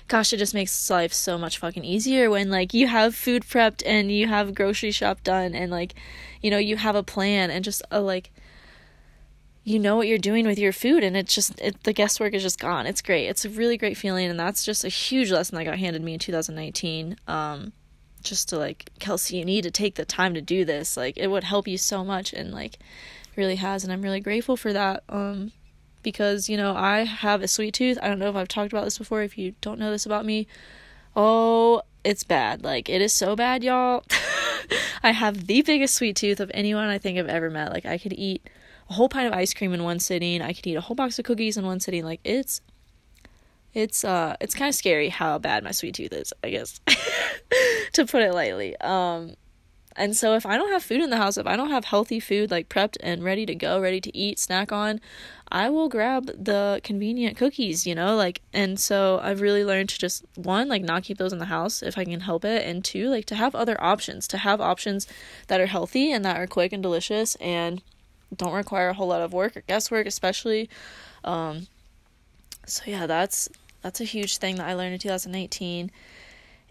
gosh, 0.10 0.34
it 0.34 0.38
just 0.38 0.54
makes 0.54 0.90
life 0.90 1.14
so 1.14 1.38
much 1.38 1.58
fucking 1.58 1.86
easier 1.86 2.30
when 2.30 2.52
like 2.52 2.74
you 2.74 2.88
have 2.88 3.16
food 3.16 3.44
prepped 3.44 3.82
and 3.86 4.12
you 4.12 4.28
have 4.28 4.54
grocery 4.54 4.92
shop 4.92 5.24
done 5.24 5.56
and 5.56 5.72
like, 5.72 5.96
you 6.42 6.52
know, 6.52 6.58
you 6.58 6.76
have 6.76 6.96
a 6.96 7.04
plan 7.04 7.50
and 7.50 7.64
just 7.64 7.82
a 7.90 8.02
like 8.02 8.32
you 9.64 9.78
know 9.78 9.96
what 9.96 10.08
you're 10.08 10.18
doing 10.18 10.48
with 10.48 10.58
your 10.58 10.74
food 10.74 11.04
and 11.04 11.16
it's 11.16 11.34
just 11.34 11.60
it, 11.62 11.84
the 11.84 11.94
guesswork 11.94 12.34
is 12.34 12.44
just 12.44 12.60
gone. 12.60 12.86
It's 12.86 13.02
great. 13.02 13.28
It's 13.28 13.46
a 13.46 13.50
really 13.50 13.78
great 13.78 13.96
feeling 13.96 14.30
and 14.30 14.40
that's 14.40 14.66
just 14.66 14.84
a 14.84 14.90
huge 14.90 15.32
lesson 15.32 15.56
that 15.56 15.64
got 15.64 15.80
handed 15.80 16.02
me 16.02 16.14
in 16.14 16.20
2019 16.20 17.16
um 17.28 17.72
just 18.22 18.50
to 18.50 18.58
like 18.58 18.92
kelsey 19.00 19.38
you 19.38 19.46
need 19.46 19.64
to 19.64 19.72
take 19.72 19.96
the 19.96 20.04
time 20.04 20.34
to 20.34 20.42
do 20.42 20.66
this. 20.66 20.98
Like 20.98 21.16
it 21.16 21.28
would 21.28 21.46
help 21.46 21.68
you 21.68 21.78
so 21.78 22.04
much 22.04 22.34
and 22.34 22.52
like 22.52 22.80
really 23.36 23.56
has 23.56 23.84
and 23.84 23.92
I'm 23.92 24.02
really 24.02 24.20
grateful 24.20 24.58
for 24.58 24.74
that 24.74 25.04
um 25.10 25.52
because 26.04 26.50
you 26.50 26.58
know 26.58 26.76
I 26.76 27.04
have 27.06 27.42
a 27.42 27.48
sweet 27.48 27.74
tooth. 27.74 27.98
I 28.02 28.08
don't 28.08 28.20
know 28.20 28.30
if 28.30 28.36
I've 28.36 28.48
talked 28.48 28.72
about 28.72 28.86
this 28.86 28.98
before 28.98 29.22
if 29.22 29.38
you 29.38 29.54
don't 29.62 29.80
know 29.80 29.92
this 29.92 30.06
about 30.06 30.26
me. 30.26 30.48
Oh, 31.16 31.82
it's 32.04 32.24
bad. 32.24 32.64
Like 32.64 32.90
it 32.90 33.02
is 33.02 33.14
so 33.14 33.36
bad, 33.36 33.64
y'all. 33.64 34.04
I 35.04 35.12
have 35.12 35.48
the 35.48 35.62
biggest 35.62 35.96
sweet 35.96 36.16
tooth 36.16 36.40
of 36.40 36.52
anyone 36.54 36.88
I 36.88 36.98
think 36.98 37.18
I've 37.18 37.28
ever 37.28 37.50
met. 37.50 37.72
Like 37.72 37.86
I 37.86 37.98
could 37.98 38.14
eat 38.14 38.48
a 38.90 38.94
whole 38.94 39.10
pint 39.10 39.28
of 39.28 39.34
ice 39.34 39.54
cream 39.54 39.74
in 39.74 39.84
one 39.84 40.00
sitting. 40.00 40.42
I 40.42 40.54
could 40.54 40.66
eat 40.68 40.76
a 40.76 40.82
whole 40.82 40.96
box 40.96 41.20
of 41.20 41.26
cookies 41.26 41.58
in 41.58 41.66
one 41.66 41.80
sitting. 41.80 42.04
Like 42.04 42.22
it's 42.24 42.62
it's 43.74 44.04
uh 44.04 44.36
it's 44.42 44.56
kind 44.56 44.70
of 44.70 44.76
scary 44.76 45.10
how 45.10 45.38
bad 45.38 45.64
my 45.64 45.72
sweet 45.72 45.96
tooth 45.96 46.14
is, 46.14 46.34
I 46.44 46.50
guess. 46.50 46.80
to 47.94 48.06
put 48.06 48.22
it 48.22 48.34
lightly. 48.34 48.78
Um 48.78 49.36
and 49.96 50.16
so 50.16 50.36
if 50.36 50.46
I 50.46 50.58
don't 50.58 50.72
have 50.72 50.84
food 50.84 51.02
in 51.02 51.10
the 51.10 51.18
house, 51.18 51.38
if 51.38 51.48
I 51.48 51.56
don't 51.56 51.70
have 51.70 51.86
healthy 51.86 52.20
food 52.20 52.52
like 52.52 52.70
prepped 52.70 52.98
and 53.02 53.24
ready 53.24 53.46
to 53.46 53.56
go, 53.56 53.80
ready 53.80 54.00
to 54.02 54.18
eat, 54.18 54.40
snack 54.40 54.72
on, 54.72 55.02
I 55.50 55.70
will 55.70 55.90
grab 55.90 56.28
the 56.28 56.80
convenient 56.84 57.36
cookies, 57.36 57.86
you 57.86 57.94
know, 57.94 58.16
like 58.16 58.42
and 58.54 58.80
so 58.80 59.20
I've 59.22 59.42
really 59.42 59.66
learned 59.66 59.90
to 59.90 60.00
just 60.00 60.24
one, 60.36 60.70
like 60.70 60.84
not 60.84 61.04
keep 61.04 61.18
those 61.18 61.34
in 61.34 61.40
the 61.40 61.46
house 61.46 61.84
if 61.84 61.98
I 61.98 62.06
can 62.06 62.22
help 62.22 62.46
it, 62.46 62.66
and 62.66 62.84
two, 62.84 63.10
like 63.10 63.26
to 63.26 63.36
have 63.36 63.54
other 63.54 63.82
options, 63.84 64.28
to 64.30 64.38
have 64.38 64.62
options 64.62 65.08
that 65.48 65.60
are 65.60 65.66
healthy 65.66 66.12
and 66.12 66.24
that 66.24 66.38
are 66.38 66.48
quick 66.48 66.72
and 66.72 66.82
delicious 66.82 67.36
and 67.36 67.82
don't 68.36 68.54
require 68.54 68.90
a 68.90 68.94
whole 68.94 69.08
lot 69.08 69.22
of 69.22 69.34
work 69.34 69.58
or 69.58 69.62
guesswork 69.62 70.08
especially. 70.08 70.70
Um 71.24 71.68
so 72.66 72.84
yeah, 72.86 73.08
that's 73.08 73.50
that's 73.82 74.00
a 74.00 74.06
huge 74.06 74.38
thing 74.38 74.56
that 74.56 74.68
I 74.68 74.74
learned 74.74 74.94
in 74.94 75.00
2019 75.00 75.92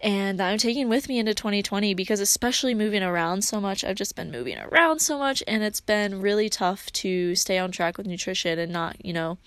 and 0.01 0.39
that 0.39 0.49
I'm 0.49 0.57
taking 0.57 0.89
with 0.89 1.07
me 1.07 1.19
into 1.19 1.33
2020 1.33 1.93
because 1.93 2.19
especially 2.19 2.73
moving 2.73 3.03
around 3.03 3.43
so 3.43 3.61
much, 3.61 3.83
I've 3.83 3.95
just 3.95 4.15
been 4.15 4.31
moving 4.31 4.57
around 4.57 4.99
so 4.99 5.17
much 5.17 5.43
and 5.47 5.63
it's 5.63 5.79
been 5.79 6.21
really 6.21 6.49
tough 6.49 6.91
to 6.93 7.35
stay 7.35 7.59
on 7.59 7.71
track 7.71 7.97
with 7.97 8.07
nutrition 8.07 8.57
and 8.57 8.71
not, 8.71 9.03
you 9.05 9.13
know, 9.13 9.37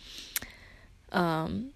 um 1.12 1.70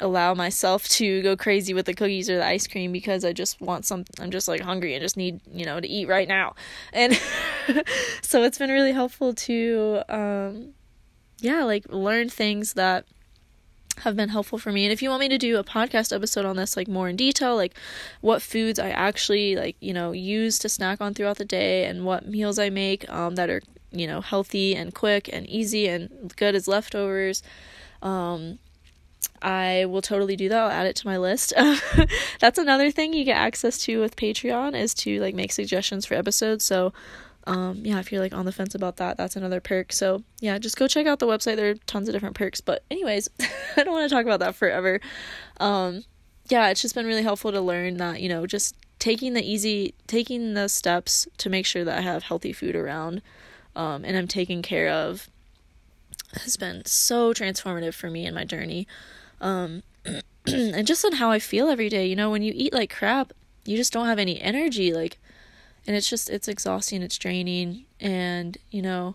allow 0.00 0.34
myself 0.34 0.88
to 0.88 1.22
go 1.22 1.36
crazy 1.36 1.74
with 1.74 1.86
the 1.86 1.94
cookies 1.94 2.28
or 2.28 2.36
the 2.36 2.46
ice 2.46 2.66
cream 2.66 2.90
because 2.90 3.24
I 3.24 3.32
just 3.32 3.60
want 3.60 3.84
some 3.84 4.04
I'm 4.18 4.30
just 4.30 4.48
like 4.48 4.62
hungry 4.62 4.94
and 4.94 5.02
just 5.02 5.16
need, 5.16 5.40
you 5.46 5.66
know, 5.66 5.78
to 5.78 5.86
eat 5.86 6.08
right 6.08 6.26
now. 6.26 6.54
And 6.92 7.14
so 8.22 8.42
it's 8.42 8.58
been 8.58 8.70
really 8.70 8.92
helpful 8.92 9.34
to 9.34 10.02
um 10.08 10.74
yeah, 11.40 11.64
like 11.64 11.84
learn 11.90 12.30
things 12.30 12.72
that 12.74 13.04
have 14.00 14.16
been 14.16 14.28
helpful 14.28 14.58
for 14.58 14.72
me. 14.72 14.84
And 14.84 14.92
if 14.92 15.02
you 15.02 15.10
want 15.10 15.20
me 15.20 15.28
to 15.28 15.38
do 15.38 15.58
a 15.58 15.64
podcast 15.64 16.14
episode 16.14 16.44
on 16.44 16.56
this 16.56 16.76
like 16.76 16.88
more 16.88 17.08
in 17.08 17.16
detail, 17.16 17.56
like 17.56 17.74
what 18.20 18.42
foods 18.42 18.78
I 18.78 18.90
actually 18.90 19.56
like, 19.56 19.76
you 19.80 19.92
know, 19.92 20.12
use 20.12 20.58
to 20.60 20.68
snack 20.68 21.00
on 21.00 21.14
throughout 21.14 21.38
the 21.38 21.44
day 21.44 21.84
and 21.84 22.04
what 22.04 22.26
meals 22.26 22.58
I 22.58 22.70
make 22.70 23.08
um 23.10 23.34
that 23.36 23.50
are, 23.50 23.62
you 23.90 24.06
know, 24.06 24.20
healthy 24.20 24.74
and 24.74 24.94
quick 24.94 25.28
and 25.32 25.46
easy 25.48 25.86
and 25.88 26.34
good 26.36 26.54
as 26.54 26.68
leftovers, 26.68 27.42
um 28.02 28.58
I 29.42 29.84
will 29.86 30.02
totally 30.02 30.36
do 30.36 30.48
that. 30.48 30.58
I'll 30.58 30.70
add 30.70 30.86
it 30.86 30.96
to 30.96 31.06
my 31.06 31.18
list. 31.18 31.52
That's 32.40 32.58
another 32.58 32.90
thing 32.90 33.12
you 33.12 33.24
get 33.24 33.36
access 33.36 33.78
to 33.84 34.00
with 34.00 34.16
Patreon 34.16 34.78
is 34.78 34.94
to 34.94 35.20
like 35.20 35.34
make 35.34 35.52
suggestions 35.52 36.06
for 36.06 36.14
episodes. 36.14 36.64
So 36.64 36.92
um 37.46 37.80
yeah 37.84 37.98
if 37.98 38.10
you're 38.10 38.20
like 38.20 38.34
on 38.34 38.46
the 38.46 38.52
fence 38.52 38.74
about 38.74 38.96
that 38.96 39.16
that's 39.16 39.36
another 39.36 39.60
perk. 39.60 39.92
So 39.92 40.22
yeah 40.40 40.58
just 40.58 40.76
go 40.76 40.88
check 40.88 41.06
out 41.06 41.18
the 41.18 41.26
website. 41.26 41.56
There 41.56 41.70
are 41.70 41.74
tons 41.86 42.08
of 42.08 42.12
different 42.14 42.36
perks. 42.36 42.60
But 42.60 42.82
anyways 42.90 43.28
i 43.76 43.84
don't 43.84 43.92
want 43.92 44.08
to 44.08 44.14
talk 44.14 44.24
about 44.24 44.40
that 44.40 44.54
forever. 44.54 45.00
Um 45.58 46.04
yeah 46.50 46.68
it's 46.68 46.82
just 46.82 46.94
been 46.94 47.06
really 47.06 47.22
helpful 47.22 47.52
to 47.52 47.60
learn 47.60 47.96
that 47.96 48.20
you 48.20 48.28
know 48.28 48.46
just 48.46 48.76
taking 48.98 49.32
the 49.32 49.42
easy 49.42 49.94
taking 50.06 50.54
the 50.54 50.68
steps 50.68 51.26
to 51.38 51.48
make 51.48 51.64
sure 51.64 51.84
that 51.84 51.98
i 51.98 52.00
have 52.02 52.22
healthy 52.24 52.52
food 52.52 52.76
around 52.76 53.22
um 53.74 54.04
and 54.04 54.14
i'm 54.14 54.28
taken 54.28 54.60
care 54.60 54.90
of 54.90 55.28
has 56.42 56.58
been 56.58 56.84
so 56.84 57.32
transformative 57.32 57.94
for 57.94 58.10
me 58.10 58.26
in 58.26 58.34
my 58.34 58.44
journey. 58.44 58.86
Um 59.40 59.82
and 60.46 60.86
just 60.86 61.04
in 61.04 61.14
how 61.14 61.30
i 61.30 61.38
feel 61.38 61.68
every 61.68 61.88
day 61.88 62.06
you 62.06 62.16
know 62.16 62.30
when 62.30 62.42
you 62.42 62.52
eat 62.54 62.74
like 62.74 62.94
crap 62.94 63.32
you 63.64 63.76
just 63.76 63.92
don't 63.92 64.06
have 64.06 64.18
any 64.18 64.40
energy. 64.40 64.92
Like 64.92 65.18
and 65.86 65.96
it's 65.96 66.08
just 66.08 66.30
it's 66.30 66.48
exhausting 66.48 67.02
it's 67.02 67.18
draining 67.18 67.84
and 68.00 68.58
you 68.70 68.82
know 68.82 69.14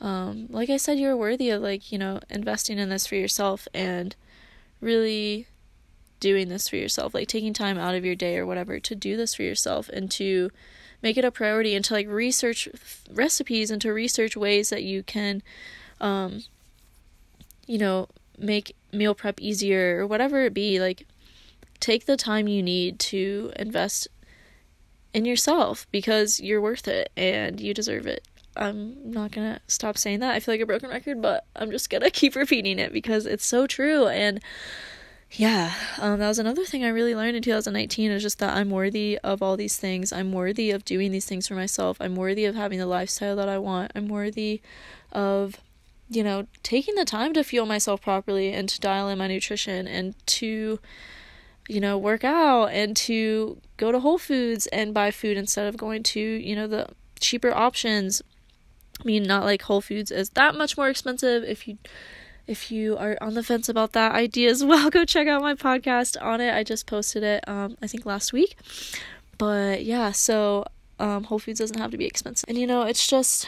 um, 0.00 0.46
like 0.50 0.70
i 0.70 0.76
said 0.76 0.98
you're 0.98 1.16
worthy 1.16 1.50
of 1.50 1.62
like 1.62 1.92
you 1.92 1.98
know 1.98 2.20
investing 2.30 2.78
in 2.78 2.88
this 2.88 3.06
for 3.06 3.16
yourself 3.16 3.68
and 3.74 4.16
really 4.80 5.46
doing 6.20 6.48
this 6.48 6.68
for 6.68 6.76
yourself 6.76 7.14
like 7.14 7.28
taking 7.28 7.52
time 7.52 7.78
out 7.78 7.94
of 7.94 8.04
your 8.04 8.14
day 8.14 8.36
or 8.36 8.46
whatever 8.46 8.78
to 8.78 8.94
do 8.94 9.16
this 9.16 9.34
for 9.34 9.42
yourself 9.42 9.88
and 9.88 10.10
to 10.10 10.50
make 11.02 11.16
it 11.16 11.24
a 11.24 11.30
priority 11.30 11.74
and 11.74 11.84
to 11.84 11.94
like 11.94 12.06
research 12.08 12.68
recipes 13.10 13.70
and 13.70 13.80
to 13.80 13.92
research 13.92 14.36
ways 14.36 14.70
that 14.70 14.82
you 14.82 15.02
can 15.02 15.42
um 16.00 16.42
you 17.66 17.78
know 17.78 18.06
make 18.38 18.74
meal 18.92 19.14
prep 19.14 19.40
easier 19.40 19.98
or 20.00 20.06
whatever 20.06 20.44
it 20.44 20.54
be 20.54 20.80
like 20.80 21.06
take 21.78 22.04
the 22.06 22.16
time 22.16 22.46
you 22.46 22.62
need 22.62 22.98
to 22.98 23.50
invest 23.56 24.08
in 25.12 25.24
yourself 25.24 25.86
because 25.90 26.40
you're 26.40 26.60
worth 26.60 26.86
it 26.88 27.10
and 27.16 27.60
you 27.60 27.74
deserve 27.74 28.06
it. 28.06 28.26
I'm 28.56 29.12
not 29.12 29.32
gonna 29.32 29.60
stop 29.68 29.96
saying 29.96 30.20
that. 30.20 30.34
I 30.34 30.40
feel 30.40 30.54
like 30.54 30.60
a 30.60 30.66
broken 30.66 30.90
record, 30.90 31.22
but 31.22 31.46
I'm 31.56 31.70
just 31.70 31.90
gonna 31.90 32.10
keep 32.10 32.34
repeating 32.34 32.78
it 32.78 32.92
because 32.92 33.26
it's 33.26 33.46
so 33.46 33.66
true. 33.66 34.06
And 34.06 34.40
yeah, 35.32 35.74
um, 35.98 36.18
that 36.18 36.26
was 36.26 36.40
another 36.40 36.64
thing 36.64 36.84
I 36.84 36.88
really 36.88 37.14
learned 37.14 37.36
in 37.36 37.42
2019 37.42 38.10
is 38.10 38.22
just 38.22 38.40
that 38.40 38.56
I'm 38.56 38.70
worthy 38.70 39.16
of 39.22 39.42
all 39.42 39.56
these 39.56 39.76
things. 39.76 40.12
I'm 40.12 40.32
worthy 40.32 40.72
of 40.72 40.84
doing 40.84 41.12
these 41.12 41.26
things 41.26 41.46
for 41.46 41.54
myself. 41.54 41.98
I'm 42.00 42.16
worthy 42.16 42.44
of 42.46 42.56
having 42.56 42.80
the 42.80 42.86
lifestyle 42.86 43.36
that 43.36 43.48
I 43.48 43.58
want. 43.58 43.92
I'm 43.94 44.08
worthy 44.08 44.60
of, 45.12 45.56
you 46.08 46.24
know, 46.24 46.48
taking 46.64 46.96
the 46.96 47.04
time 47.04 47.32
to 47.34 47.44
fuel 47.44 47.64
myself 47.64 48.02
properly 48.02 48.52
and 48.52 48.68
to 48.68 48.80
dial 48.80 49.08
in 49.08 49.18
my 49.18 49.28
nutrition 49.28 49.86
and 49.86 50.14
to 50.26 50.80
you 51.70 51.80
know, 51.80 51.96
work 51.96 52.24
out 52.24 52.66
and 52.66 52.96
to 52.96 53.56
go 53.76 53.92
to 53.92 54.00
Whole 54.00 54.18
Foods 54.18 54.66
and 54.68 54.92
buy 54.92 55.12
food 55.12 55.36
instead 55.36 55.68
of 55.68 55.76
going 55.76 56.02
to, 56.02 56.20
you 56.20 56.56
know, 56.56 56.66
the 56.66 56.88
cheaper 57.20 57.54
options. 57.54 58.20
I 59.00 59.04
mean, 59.04 59.22
not 59.22 59.44
like 59.44 59.62
Whole 59.62 59.80
Foods 59.80 60.10
is 60.10 60.30
that 60.30 60.56
much 60.56 60.76
more 60.76 60.88
expensive. 60.88 61.44
If 61.44 61.68
you 61.68 61.78
if 62.48 62.72
you 62.72 62.96
are 62.96 63.16
on 63.20 63.34
the 63.34 63.44
fence 63.44 63.68
about 63.68 63.92
that 63.92 64.12
idea 64.12 64.50
as 64.50 64.64
well, 64.64 64.90
go 64.98 65.04
check 65.04 65.28
out 65.28 65.42
my 65.42 65.54
podcast 65.54 66.20
on 66.20 66.40
it. 66.40 66.52
I 66.52 66.64
just 66.64 66.86
posted 66.86 67.22
it 67.22 67.48
um 67.48 67.76
I 67.80 67.86
think 67.86 68.04
last 68.04 68.32
week. 68.32 68.56
But 69.38 69.84
yeah, 69.84 70.10
so 70.10 70.64
um 70.98 71.24
Whole 71.24 71.38
Foods 71.38 71.60
doesn't 71.60 71.78
have 71.78 71.92
to 71.92 71.98
be 71.98 72.06
expensive. 72.06 72.48
And 72.48 72.58
you 72.58 72.66
know, 72.66 72.82
it's 72.82 73.06
just 73.06 73.46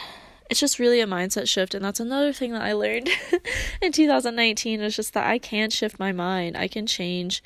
it's 0.48 0.60
just 0.60 0.78
really 0.78 1.00
a 1.00 1.06
mindset 1.06 1.48
shift 1.48 1.74
and 1.74 1.84
that's 1.84 1.98
another 1.98 2.32
thing 2.32 2.52
that 2.52 2.62
I 2.62 2.72
learned 2.72 3.08
in 3.82 3.90
2019 3.90 4.80
is 4.80 4.94
just 4.94 5.12
that 5.14 5.26
I 5.26 5.40
can 5.40 5.70
shift 5.70 5.98
my 5.98 6.12
mind. 6.12 6.56
I 6.56 6.68
can 6.68 6.86
change 6.86 7.42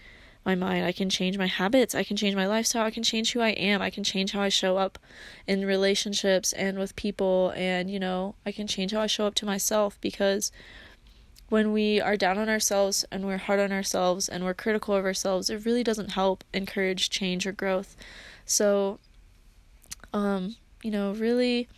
my 0.46 0.54
mind. 0.54 0.86
I 0.86 0.92
can 0.92 1.10
change 1.10 1.36
my 1.36 1.48
habits. 1.48 1.94
I 1.94 2.04
can 2.04 2.16
change 2.16 2.36
my 2.36 2.46
lifestyle. 2.46 2.86
I 2.86 2.92
can 2.92 3.02
change 3.02 3.32
who 3.32 3.40
I 3.40 3.50
am. 3.50 3.82
I 3.82 3.90
can 3.90 4.04
change 4.04 4.30
how 4.30 4.40
I 4.40 4.48
show 4.48 4.78
up 4.78 4.98
in 5.46 5.66
relationships 5.66 6.52
and 6.52 6.78
with 6.78 6.96
people. 6.96 7.52
And, 7.56 7.90
you 7.90 7.98
know, 7.98 8.36
I 8.46 8.52
can 8.52 8.68
change 8.68 8.92
how 8.92 9.00
I 9.00 9.08
show 9.08 9.26
up 9.26 9.34
to 9.34 9.44
myself 9.44 10.00
because 10.00 10.52
when 11.48 11.72
we 11.72 12.00
are 12.00 12.16
down 12.16 12.38
on 12.38 12.48
ourselves 12.48 13.04
and 13.10 13.26
we're 13.26 13.36
hard 13.36 13.60
on 13.60 13.72
ourselves 13.72 14.28
and 14.28 14.44
we're 14.44 14.54
critical 14.54 14.94
of 14.94 15.04
ourselves, 15.04 15.50
it 15.50 15.66
really 15.66 15.82
doesn't 15.82 16.12
help 16.12 16.44
encourage 16.54 17.10
change 17.10 17.46
or 17.46 17.52
growth. 17.52 17.96
So, 18.44 19.00
um, 20.12 20.56
you 20.82 20.92
know, 20.92 21.12
really 21.12 21.68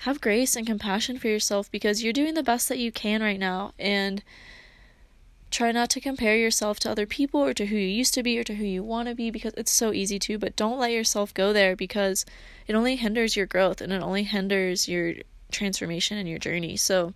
have 0.00 0.20
grace 0.20 0.56
and 0.56 0.66
compassion 0.66 1.18
for 1.18 1.28
yourself 1.28 1.70
because 1.70 2.02
you're 2.02 2.12
doing 2.12 2.34
the 2.34 2.42
best 2.42 2.68
that 2.70 2.78
you 2.78 2.90
can 2.90 3.20
right 3.20 3.38
now. 3.38 3.74
And, 3.78 4.22
Try 5.50 5.72
not 5.72 5.88
to 5.90 6.00
compare 6.00 6.36
yourself 6.36 6.78
to 6.80 6.90
other 6.90 7.06
people 7.06 7.40
or 7.40 7.54
to 7.54 7.66
who 7.66 7.76
you 7.76 7.86
used 7.86 8.14
to 8.14 8.22
be 8.22 8.38
or 8.38 8.44
to 8.44 8.56
who 8.56 8.64
you 8.64 8.82
want 8.82 9.08
to 9.08 9.14
be 9.14 9.30
because 9.30 9.54
it's 9.56 9.70
so 9.70 9.92
easy 9.92 10.18
to, 10.20 10.38
but 10.38 10.56
don't 10.56 10.78
let 10.78 10.92
yourself 10.92 11.32
go 11.32 11.52
there 11.52 11.74
because 11.74 12.26
it 12.66 12.74
only 12.74 12.96
hinders 12.96 13.36
your 13.36 13.46
growth 13.46 13.80
and 13.80 13.92
it 13.92 14.02
only 14.02 14.24
hinders 14.24 14.88
your 14.88 15.14
transformation 15.50 16.18
and 16.18 16.28
your 16.28 16.38
journey. 16.38 16.76
So, 16.76 17.14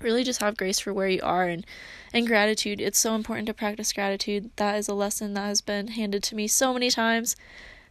really 0.00 0.24
just 0.24 0.40
have 0.40 0.56
grace 0.56 0.78
for 0.78 0.92
where 0.92 1.08
you 1.08 1.20
are 1.22 1.46
and 1.46 1.64
and 2.12 2.26
gratitude. 2.26 2.80
It's 2.80 2.98
so 2.98 3.14
important 3.14 3.46
to 3.46 3.54
practice 3.54 3.92
gratitude. 3.92 4.50
That 4.56 4.76
is 4.76 4.88
a 4.88 4.94
lesson 4.94 5.34
that 5.34 5.46
has 5.46 5.60
been 5.60 5.88
handed 5.88 6.22
to 6.24 6.34
me 6.34 6.48
so 6.48 6.72
many 6.74 6.90
times. 6.90 7.36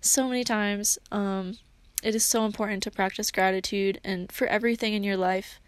So 0.01 0.27
many 0.27 0.43
times. 0.43 0.99
Um 1.11 1.57
it 2.03 2.13
is 2.13 2.23
so 2.23 2.45
important 2.45 2.83
to 2.83 2.91
practice 2.91 3.31
gratitude 3.31 3.99
and 4.03 4.31
for 4.31 4.45
everything 4.47 4.93
in 4.93 5.03
your 5.03 5.17
life 5.17 5.59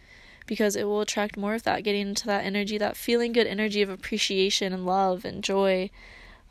because 0.47 0.75
it 0.75 0.85
will 0.85 1.01
attract 1.01 1.37
more 1.37 1.53
of 1.53 1.63
that, 1.63 1.83
getting 1.83 2.07
into 2.07 2.25
that 2.25 2.45
energy, 2.45 2.77
that 2.77 2.97
feeling 2.97 3.33
good 3.33 3.47
energy 3.47 3.81
of 3.81 3.89
appreciation 3.89 4.73
and 4.73 4.85
love 4.85 5.25
and 5.25 5.43
joy. 5.43 5.89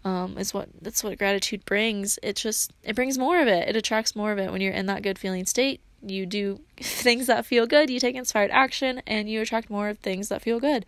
Um, 0.05 0.39
is 0.39 0.55
what 0.55 0.69
that's 0.81 1.03
what 1.03 1.19
gratitude 1.19 1.65
brings. 1.65 2.17
It 2.23 2.37
just 2.37 2.73
it 2.85 2.95
brings 2.95 3.19
more 3.19 3.41
of 3.41 3.49
it. 3.49 3.69
It 3.69 3.75
attracts 3.75 4.15
more 4.15 4.31
of 4.31 4.39
it 4.39 4.53
when 4.53 4.61
you're 4.61 4.73
in 4.73 4.87
that 4.87 5.03
good 5.03 5.19
feeling 5.19 5.47
state. 5.47 5.81
You 6.01 6.27
do 6.27 6.61
things 6.77 7.27
that 7.27 7.45
feel 7.45 7.67
good. 7.67 7.91
You 7.91 7.99
take 7.99 8.15
inspired 8.15 8.53
action, 8.53 9.03
and 9.05 9.29
you 9.29 9.41
attract 9.41 9.69
more 9.69 9.89
of 9.89 9.99
things 9.99 10.29
that 10.29 10.43
feel 10.43 10.61
good. 10.61 10.87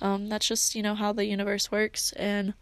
Um, 0.00 0.30
that's 0.30 0.48
just 0.48 0.74
you 0.74 0.82
know 0.82 0.94
how 0.94 1.12
the 1.12 1.26
universe 1.26 1.70
works, 1.70 2.12
and 2.12 2.54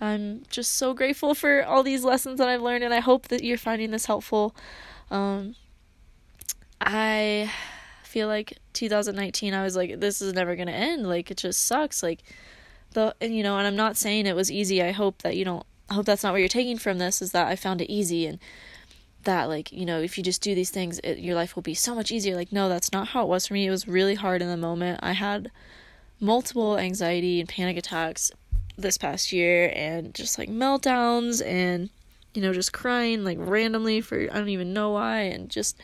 I'm 0.00 0.42
just 0.50 0.74
so 0.74 0.92
grateful 0.92 1.34
for 1.34 1.64
all 1.64 1.82
these 1.82 2.04
lessons 2.04 2.38
that 2.38 2.48
I've 2.48 2.62
learned, 2.62 2.84
and 2.84 2.92
I 2.92 3.00
hope 3.00 3.28
that 3.28 3.42
you're 3.42 3.56
finding 3.56 3.90
this 3.92 4.06
helpful. 4.06 4.54
Um, 5.10 5.54
I 6.80 7.50
feel 8.08 8.26
like 8.26 8.58
2019 8.72 9.54
I 9.54 9.62
was 9.62 9.76
like 9.76 10.00
this 10.00 10.20
is 10.20 10.32
never 10.32 10.56
going 10.56 10.68
to 10.68 10.74
end. 10.74 11.06
Like 11.06 11.30
it 11.30 11.36
just 11.36 11.64
sucks. 11.66 12.02
Like 12.02 12.22
the 12.92 13.14
and 13.20 13.36
you 13.36 13.42
know 13.42 13.56
and 13.58 13.66
I'm 13.66 13.76
not 13.76 13.96
saying 13.96 14.26
it 14.26 14.34
was 14.36 14.50
easy. 14.50 14.82
I 14.82 14.92
hope 14.92 15.22
that 15.22 15.36
you 15.36 15.44
don't 15.44 15.64
I 15.90 15.94
hope 15.94 16.06
that's 16.06 16.22
not 16.22 16.32
what 16.32 16.38
you're 16.38 16.48
taking 16.48 16.78
from 16.78 16.98
this 16.98 17.22
is 17.22 17.32
that 17.32 17.46
I 17.46 17.56
found 17.56 17.80
it 17.80 17.90
easy 17.90 18.26
and 18.26 18.38
that 19.24 19.44
like 19.44 19.70
you 19.72 19.84
know 19.84 20.00
if 20.00 20.16
you 20.16 20.24
just 20.24 20.42
do 20.42 20.54
these 20.54 20.70
things 20.70 20.98
it, 21.00 21.18
your 21.18 21.34
life 21.34 21.54
will 21.54 21.62
be 21.62 21.74
so 21.74 21.94
much 21.94 22.10
easier. 22.10 22.34
Like 22.34 22.52
no 22.52 22.68
that's 22.68 22.92
not 22.92 23.08
how 23.08 23.22
it 23.22 23.28
was 23.28 23.46
for 23.46 23.54
me. 23.54 23.66
It 23.66 23.70
was 23.70 23.86
really 23.86 24.14
hard 24.14 24.42
in 24.42 24.48
the 24.48 24.56
moment. 24.56 25.00
I 25.02 25.12
had 25.12 25.50
multiple 26.18 26.78
anxiety 26.78 27.40
and 27.40 27.48
panic 27.48 27.76
attacks 27.76 28.32
this 28.76 28.96
past 28.96 29.32
year 29.32 29.72
and 29.74 30.14
just 30.14 30.38
like 30.38 30.48
meltdowns 30.48 31.44
and 31.44 31.90
you 32.32 32.40
know 32.40 32.52
just 32.52 32.72
crying 32.72 33.24
like 33.24 33.38
randomly 33.40 34.00
for 34.00 34.18
I 34.18 34.34
don't 34.38 34.48
even 34.48 34.72
know 34.72 34.90
why 34.90 35.20
and 35.22 35.50
just 35.50 35.78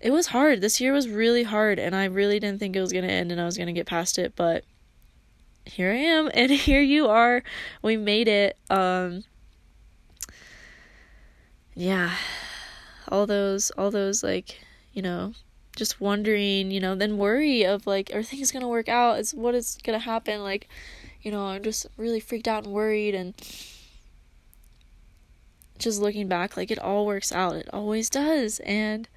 it 0.00 0.10
was 0.10 0.28
hard. 0.28 0.60
This 0.60 0.80
year 0.80 0.92
was 0.92 1.08
really 1.08 1.42
hard, 1.42 1.78
and 1.78 1.94
I 1.94 2.04
really 2.04 2.38
didn't 2.38 2.60
think 2.60 2.76
it 2.76 2.80
was 2.80 2.92
going 2.92 3.06
to 3.06 3.10
end 3.10 3.32
and 3.32 3.40
I 3.40 3.44
was 3.44 3.56
going 3.56 3.66
to 3.66 3.72
get 3.72 3.86
past 3.86 4.18
it, 4.18 4.34
but 4.36 4.64
here 5.64 5.90
I 5.90 5.96
am, 5.96 6.30
and 6.34 6.50
here 6.50 6.82
you 6.82 7.08
are. 7.08 7.42
We 7.82 7.96
made 7.96 8.28
it. 8.28 8.56
Um, 8.70 9.24
yeah, 11.74 12.14
all 13.08 13.26
those, 13.26 13.70
all 13.72 13.90
those, 13.90 14.22
like, 14.22 14.60
you 14.92 15.02
know, 15.02 15.34
just 15.76 16.00
wondering, 16.00 16.70
you 16.70 16.80
know, 16.80 16.94
then 16.94 17.18
worry 17.18 17.64
of 17.64 17.86
like, 17.86 18.10
are 18.12 18.22
things 18.22 18.50
going 18.50 18.62
to 18.62 18.68
work 18.68 18.88
out? 18.88 19.18
Is 19.20 19.32
what 19.32 19.54
is 19.54 19.78
going 19.84 19.98
to 19.98 20.04
happen? 20.04 20.42
Like, 20.42 20.68
you 21.22 21.30
know, 21.30 21.46
I'm 21.46 21.62
just 21.62 21.86
really 21.96 22.20
freaked 22.20 22.48
out 22.48 22.64
and 22.64 22.72
worried 22.72 23.14
and 23.14 23.34
just 25.78 26.00
looking 26.00 26.26
back, 26.26 26.56
like 26.56 26.70
it 26.70 26.78
all 26.78 27.06
works 27.06 27.30
out. 27.30 27.54
It 27.54 27.68
always 27.72 28.10
does. 28.10 28.58
And 28.60 29.08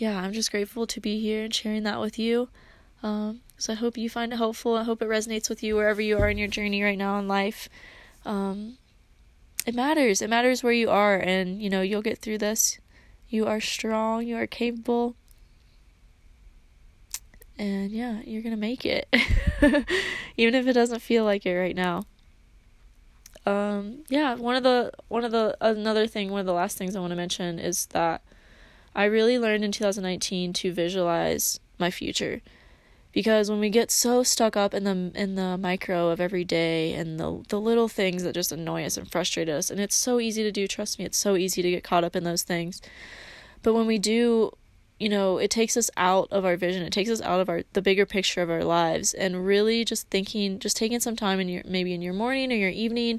yeah, 0.00 0.18
I'm 0.18 0.32
just 0.32 0.50
grateful 0.50 0.86
to 0.86 1.00
be 1.00 1.20
here 1.20 1.44
and 1.44 1.54
sharing 1.54 1.82
that 1.82 2.00
with 2.00 2.18
you. 2.18 2.48
Um, 3.02 3.40
so 3.58 3.74
I 3.74 3.76
hope 3.76 3.98
you 3.98 4.08
find 4.08 4.32
it 4.32 4.36
helpful. 4.36 4.74
I 4.76 4.84
hope 4.84 5.02
it 5.02 5.08
resonates 5.08 5.50
with 5.50 5.62
you 5.62 5.76
wherever 5.76 6.00
you 6.00 6.18
are 6.18 6.30
in 6.30 6.38
your 6.38 6.48
journey 6.48 6.82
right 6.82 6.96
now 6.96 7.18
in 7.18 7.28
life. 7.28 7.68
Um, 8.24 8.78
it 9.66 9.74
matters. 9.74 10.22
It 10.22 10.30
matters 10.30 10.62
where 10.62 10.72
you 10.72 10.88
are, 10.88 11.16
and 11.16 11.60
you 11.60 11.68
know 11.68 11.82
you'll 11.82 12.00
get 12.00 12.18
through 12.18 12.38
this. 12.38 12.78
You 13.28 13.46
are 13.46 13.60
strong. 13.60 14.26
You 14.26 14.36
are 14.36 14.46
capable. 14.46 15.16
And 17.58 17.90
yeah, 17.90 18.20
you're 18.24 18.42
gonna 18.42 18.56
make 18.56 18.86
it, 18.86 19.06
even 20.38 20.54
if 20.54 20.66
it 20.66 20.72
doesn't 20.72 21.00
feel 21.00 21.24
like 21.24 21.44
it 21.44 21.54
right 21.54 21.76
now 21.76 22.04
um, 23.46 24.04
yeah, 24.08 24.34
one 24.34 24.56
of 24.56 24.62
the 24.62 24.92
one 25.08 25.24
of 25.24 25.32
the 25.32 25.56
another 25.60 26.06
thing, 26.06 26.30
one 26.30 26.40
of 26.40 26.46
the 26.46 26.52
last 26.52 26.76
things 26.76 26.94
I 26.94 27.00
want 27.00 27.10
to 27.10 27.16
mention 27.16 27.58
is 27.58 27.86
that 27.86 28.22
I 28.94 29.04
really 29.04 29.38
learned 29.38 29.64
in 29.64 29.72
2019 29.72 30.52
to 30.54 30.72
visualize 30.72 31.60
my 31.78 31.90
future. 31.90 32.42
Because 33.12 33.50
when 33.50 33.58
we 33.58 33.70
get 33.70 33.90
so 33.90 34.22
stuck 34.22 34.56
up 34.56 34.72
in 34.72 34.84
the 34.84 35.10
in 35.20 35.34
the 35.34 35.58
micro 35.58 36.10
of 36.10 36.20
every 36.20 36.44
day 36.44 36.92
and 36.92 37.18
the 37.18 37.42
the 37.48 37.60
little 37.60 37.88
things 37.88 38.22
that 38.22 38.34
just 38.34 38.52
annoy 38.52 38.84
us 38.84 38.96
and 38.96 39.10
frustrate 39.10 39.48
us, 39.48 39.68
and 39.68 39.80
it's 39.80 39.96
so 39.96 40.20
easy 40.20 40.44
to 40.44 40.52
do, 40.52 40.68
trust 40.68 40.98
me, 40.98 41.04
it's 41.04 41.18
so 41.18 41.34
easy 41.34 41.60
to 41.60 41.70
get 41.70 41.82
caught 41.82 42.04
up 42.04 42.14
in 42.14 42.22
those 42.22 42.44
things. 42.44 42.80
But 43.62 43.74
when 43.74 43.86
we 43.86 43.98
do 43.98 44.52
you 45.00 45.08
know 45.08 45.38
it 45.38 45.50
takes 45.50 45.76
us 45.76 45.90
out 45.96 46.28
of 46.30 46.44
our 46.44 46.56
vision 46.56 46.82
it 46.82 46.92
takes 46.92 47.08
us 47.10 47.22
out 47.22 47.40
of 47.40 47.48
our 47.48 47.62
the 47.72 47.82
bigger 47.82 48.04
picture 48.04 48.42
of 48.42 48.50
our 48.50 48.62
lives 48.62 49.14
and 49.14 49.46
really 49.46 49.82
just 49.82 50.06
thinking 50.10 50.58
just 50.58 50.76
taking 50.76 51.00
some 51.00 51.16
time 51.16 51.40
in 51.40 51.48
your 51.48 51.62
maybe 51.64 51.94
in 51.94 52.02
your 52.02 52.12
morning 52.12 52.52
or 52.52 52.56
your 52.56 52.68
evening 52.68 53.18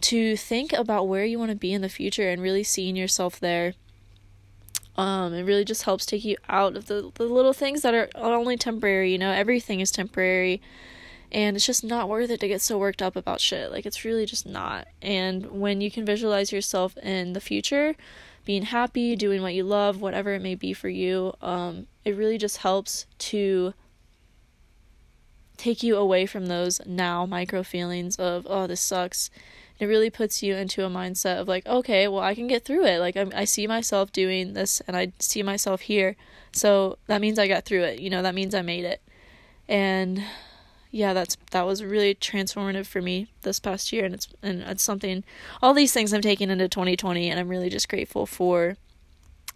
to 0.00 0.36
think 0.36 0.72
about 0.72 1.08
where 1.08 1.24
you 1.24 1.36
want 1.36 1.50
to 1.50 1.56
be 1.56 1.72
in 1.72 1.82
the 1.82 1.88
future 1.88 2.30
and 2.30 2.40
really 2.40 2.62
seeing 2.62 2.94
yourself 2.94 3.40
there 3.40 3.74
um, 4.98 5.32
it 5.32 5.44
really 5.44 5.64
just 5.64 5.84
helps 5.84 6.04
take 6.04 6.24
you 6.24 6.36
out 6.48 6.76
of 6.76 6.86
the, 6.86 7.10
the 7.14 7.24
little 7.24 7.54
things 7.54 7.80
that 7.80 7.94
are 7.94 8.10
only 8.14 8.56
temporary 8.56 9.10
you 9.12 9.18
know 9.18 9.30
everything 9.30 9.80
is 9.80 9.90
temporary 9.90 10.60
and 11.32 11.56
it's 11.56 11.66
just 11.66 11.84
not 11.84 12.08
worth 12.08 12.30
it 12.30 12.40
to 12.40 12.48
get 12.48 12.60
so 12.60 12.76
worked 12.76 13.00
up 13.00 13.16
about 13.16 13.40
shit 13.40 13.70
like 13.70 13.86
it's 13.86 14.04
really 14.04 14.26
just 14.26 14.46
not 14.46 14.86
and 15.00 15.46
when 15.50 15.80
you 15.80 15.90
can 15.90 16.04
visualize 16.04 16.52
yourself 16.52 16.96
in 16.98 17.32
the 17.32 17.40
future 17.40 17.94
being 18.48 18.62
happy, 18.62 19.14
doing 19.14 19.42
what 19.42 19.52
you 19.52 19.62
love, 19.62 20.00
whatever 20.00 20.32
it 20.32 20.40
may 20.40 20.54
be 20.54 20.72
for 20.72 20.88
you. 20.88 21.34
Um, 21.42 21.86
it 22.02 22.16
really 22.16 22.38
just 22.38 22.56
helps 22.56 23.04
to 23.18 23.74
take 25.58 25.82
you 25.82 25.98
away 25.98 26.24
from 26.24 26.46
those 26.46 26.80
now 26.86 27.26
micro 27.26 27.62
feelings 27.62 28.16
of, 28.16 28.46
oh, 28.48 28.66
this 28.66 28.80
sucks. 28.80 29.28
It 29.78 29.86
really 29.86 30.10
puts 30.10 30.42
you 30.42 30.56
into 30.56 30.84
a 30.84 30.90
mindset 30.90 31.40
of 31.40 31.48
like, 31.48 31.66
okay, 31.66 32.08
well, 32.08 32.22
I 32.22 32.34
can 32.34 32.48
get 32.48 32.64
through 32.64 32.84
it. 32.84 32.98
Like, 32.98 33.16
I, 33.16 33.26
I 33.34 33.44
see 33.44 33.66
myself 33.66 34.12
doing 34.12 34.54
this 34.54 34.80
and 34.86 34.96
I 34.96 35.12
see 35.18 35.42
myself 35.42 35.82
here. 35.82 36.16
So 36.52 36.98
that 37.06 37.20
means 37.20 37.38
I 37.38 37.46
got 37.46 37.64
through 37.64 37.84
it. 37.84 38.00
You 38.00 38.10
know, 38.10 38.22
that 38.22 38.34
means 38.34 38.54
I 38.54 38.62
made 38.62 38.84
it. 38.84 39.00
And 39.68 40.24
yeah, 40.90 41.12
that's 41.12 41.36
that 41.50 41.66
was 41.66 41.84
really 41.84 42.14
transformative 42.14 42.86
for 42.86 43.02
me 43.02 43.28
this 43.42 43.60
past 43.60 43.92
year, 43.92 44.04
and 44.04 44.14
it's 44.14 44.28
and 44.42 44.62
it's 44.62 44.82
something. 44.82 45.22
All 45.62 45.74
these 45.74 45.92
things 45.92 46.12
I'm 46.12 46.22
taking 46.22 46.50
into 46.50 46.68
2020, 46.68 47.30
and 47.30 47.38
I'm 47.38 47.48
really 47.48 47.68
just 47.68 47.88
grateful 47.88 48.24
for 48.24 48.76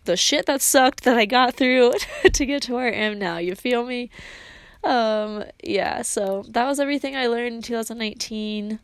the 0.05 0.17
shit 0.17 0.47
that 0.47 0.61
sucked 0.61 1.05
that 1.05 1.17
I 1.17 1.25
got 1.25 1.55
through 1.55 1.93
to 2.33 2.47
get 2.47 2.63
to 2.63 2.75
where 2.75 2.89
I 2.89 2.97
am 2.97 3.19
now. 3.19 3.39
You 3.39 3.55
feel 3.55 3.85
me? 3.87 4.11
Um, 4.85 5.45
yeah. 5.63 6.03
So 6.03 6.45
that 6.49 6.67
was 6.67 6.81
everything 6.81 7.17
I 7.17 7.29
learned 7.29 7.57
in 7.57 7.63
2019. 7.63 8.79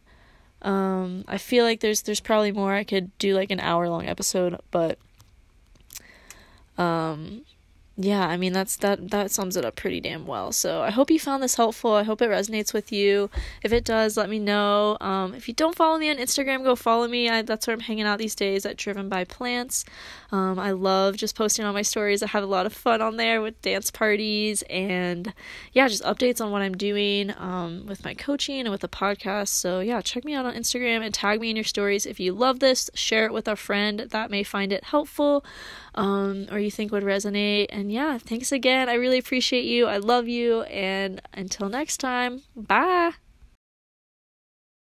Um, 0.63 1.25
I 1.29 1.39
feel 1.39 1.65
like 1.65 1.81
there's 1.81 2.03
there's 2.03 2.21
probably 2.21 2.53
more. 2.53 2.75
I 2.75 2.85
could 2.85 3.17
do 3.19 3.35
like 3.35 3.51
an 3.51 3.61
hour 3.61 3.89
long 3.89 4.07
episode, 4.07 4.59
but 4.71 4.99
um 6.77 7.43
yeah, 8.01 8.29
I 8.29 8.37
mean 8.37 8.53
that's 8.53 8.77
that 8.77 9.11
that 9.11 9.33
sums 9.33 9.57
it 9.57 9.65
up 9.65 9.75
pretty 9.75 10.01
damn 10.01 10.25
well. 10.25 10.53
So 10.53 10.83
I 10.83 10.91
hope 10.91 11.11
you 11.11 11.19
found 11.19 11.43
this 11.43 11.57
helpful. 11.57 11.95
I 11.95 12.05
hope 12.05 12.23
it 12.23 12.31
resonates 12.31 12.73
with 12.73 12.93
you. 12.93 13.29
If 13.65 13.73
it 13.73 13.85
does, 13.85 14.17
let 14.17 14.31
me 14.31 14.39
know. 14.39 14.97
Um, 15.01 15.35
if 15.35 15.49
you 15.49 15.55
don't 15.55 15.75
follow 15.75 15.99
me 15.99 16.09
on 16.09 16.17
Instagram, 16.17 16.63
go 16.63 16.77
follow 16.77 17.09
me. 17.09 17.29
I, 17.29 17.43
that's 17.43 17.67
where 17.67 17.75
I'm 17.75 17.81
hanging 17.81 18.05
out 18.05 18.21
these 18.21 18.37
days 18.37 18.65
at 18.65 18.77
Driven 18.77 19.09
by 19.09 19.25
Plants. 19.25 19.85
Um, 20.31 20.61
I 20.61 20.71
love 20.71 21.17
just 21.17 21.35
posting 21.35 21.65
all 21.65 21.73
my 21.73 21.83
stories. 21.83 22.23
I 22.23 22.29
have 22.29 22.45
a 22.45 22.47
lot 22.47 22.67
of 22.67 22.73
fun 22.73 23.03
on 23.03 23.17
there 23.17 23.43
with 23.43 23.61
dance 23.63 23.91
parties 23.91 24.63
and 24.71 25.35
yeah, 25.73 25.89
just 25.89 26.05
updates 26.05 26.41
on 26.41 26.53
what 26.53 26.63
I'm 26.63 26.77
doing 26.77 27.35
um, 27.37 27.85
with 27.87 28.05
my 28.05 28.15
coaching 28.15 28.61
and 28.61 28.71
with 28.71 28.83
the 28.83 28.89
podcast. 28.89 29.49
So 29.49 29.81
yeah, 29.81 30.03
check 30.03 30.25
me 30.25 30.35
out 30.35 30.47
on 30.47 30.55
Instagram 30.55 31.05
and 31.05 31.13
tag 31.13 31.41
me 31.41 31.51
in 31.51 31.57
your 31.57 31.65
stories 31.65 32.07
if 32.07 32.21
you 32.21 32.33
love 32.33 32.61
this. 32.61 32.91
Share 32.95 33.27
it 33.27 33.33
with 33.33 33.49
a 33.49 33.57
friend 33.57 34.07
that 34.11 34.31
may 34.31 34.45
find 34.45 34.73
it 34.73 34.85
helpful 34.85 35.45
um, 35.95 36.47
or 36.51 36.59
you 36.59 36.71
think 36.71 36.93
would 36.93 37.05
resonate. 37.05 37.67
And 37.71 37.91
yeah, 37.93 38.19
thanks 38.19 38.53
again. 38.53 38.89
I 38.89 38.95
really 38.95 39.19
appreciate 39.19 39.65
you. 39.65 39.87
I 39.87 39.99
love 39.99 40.29
you. 40.29 40.63
And 40.63 41.21
until 41.35 41.69
next 41.69 41.99
time, 41.99 42.43
bye. 42.57 43.13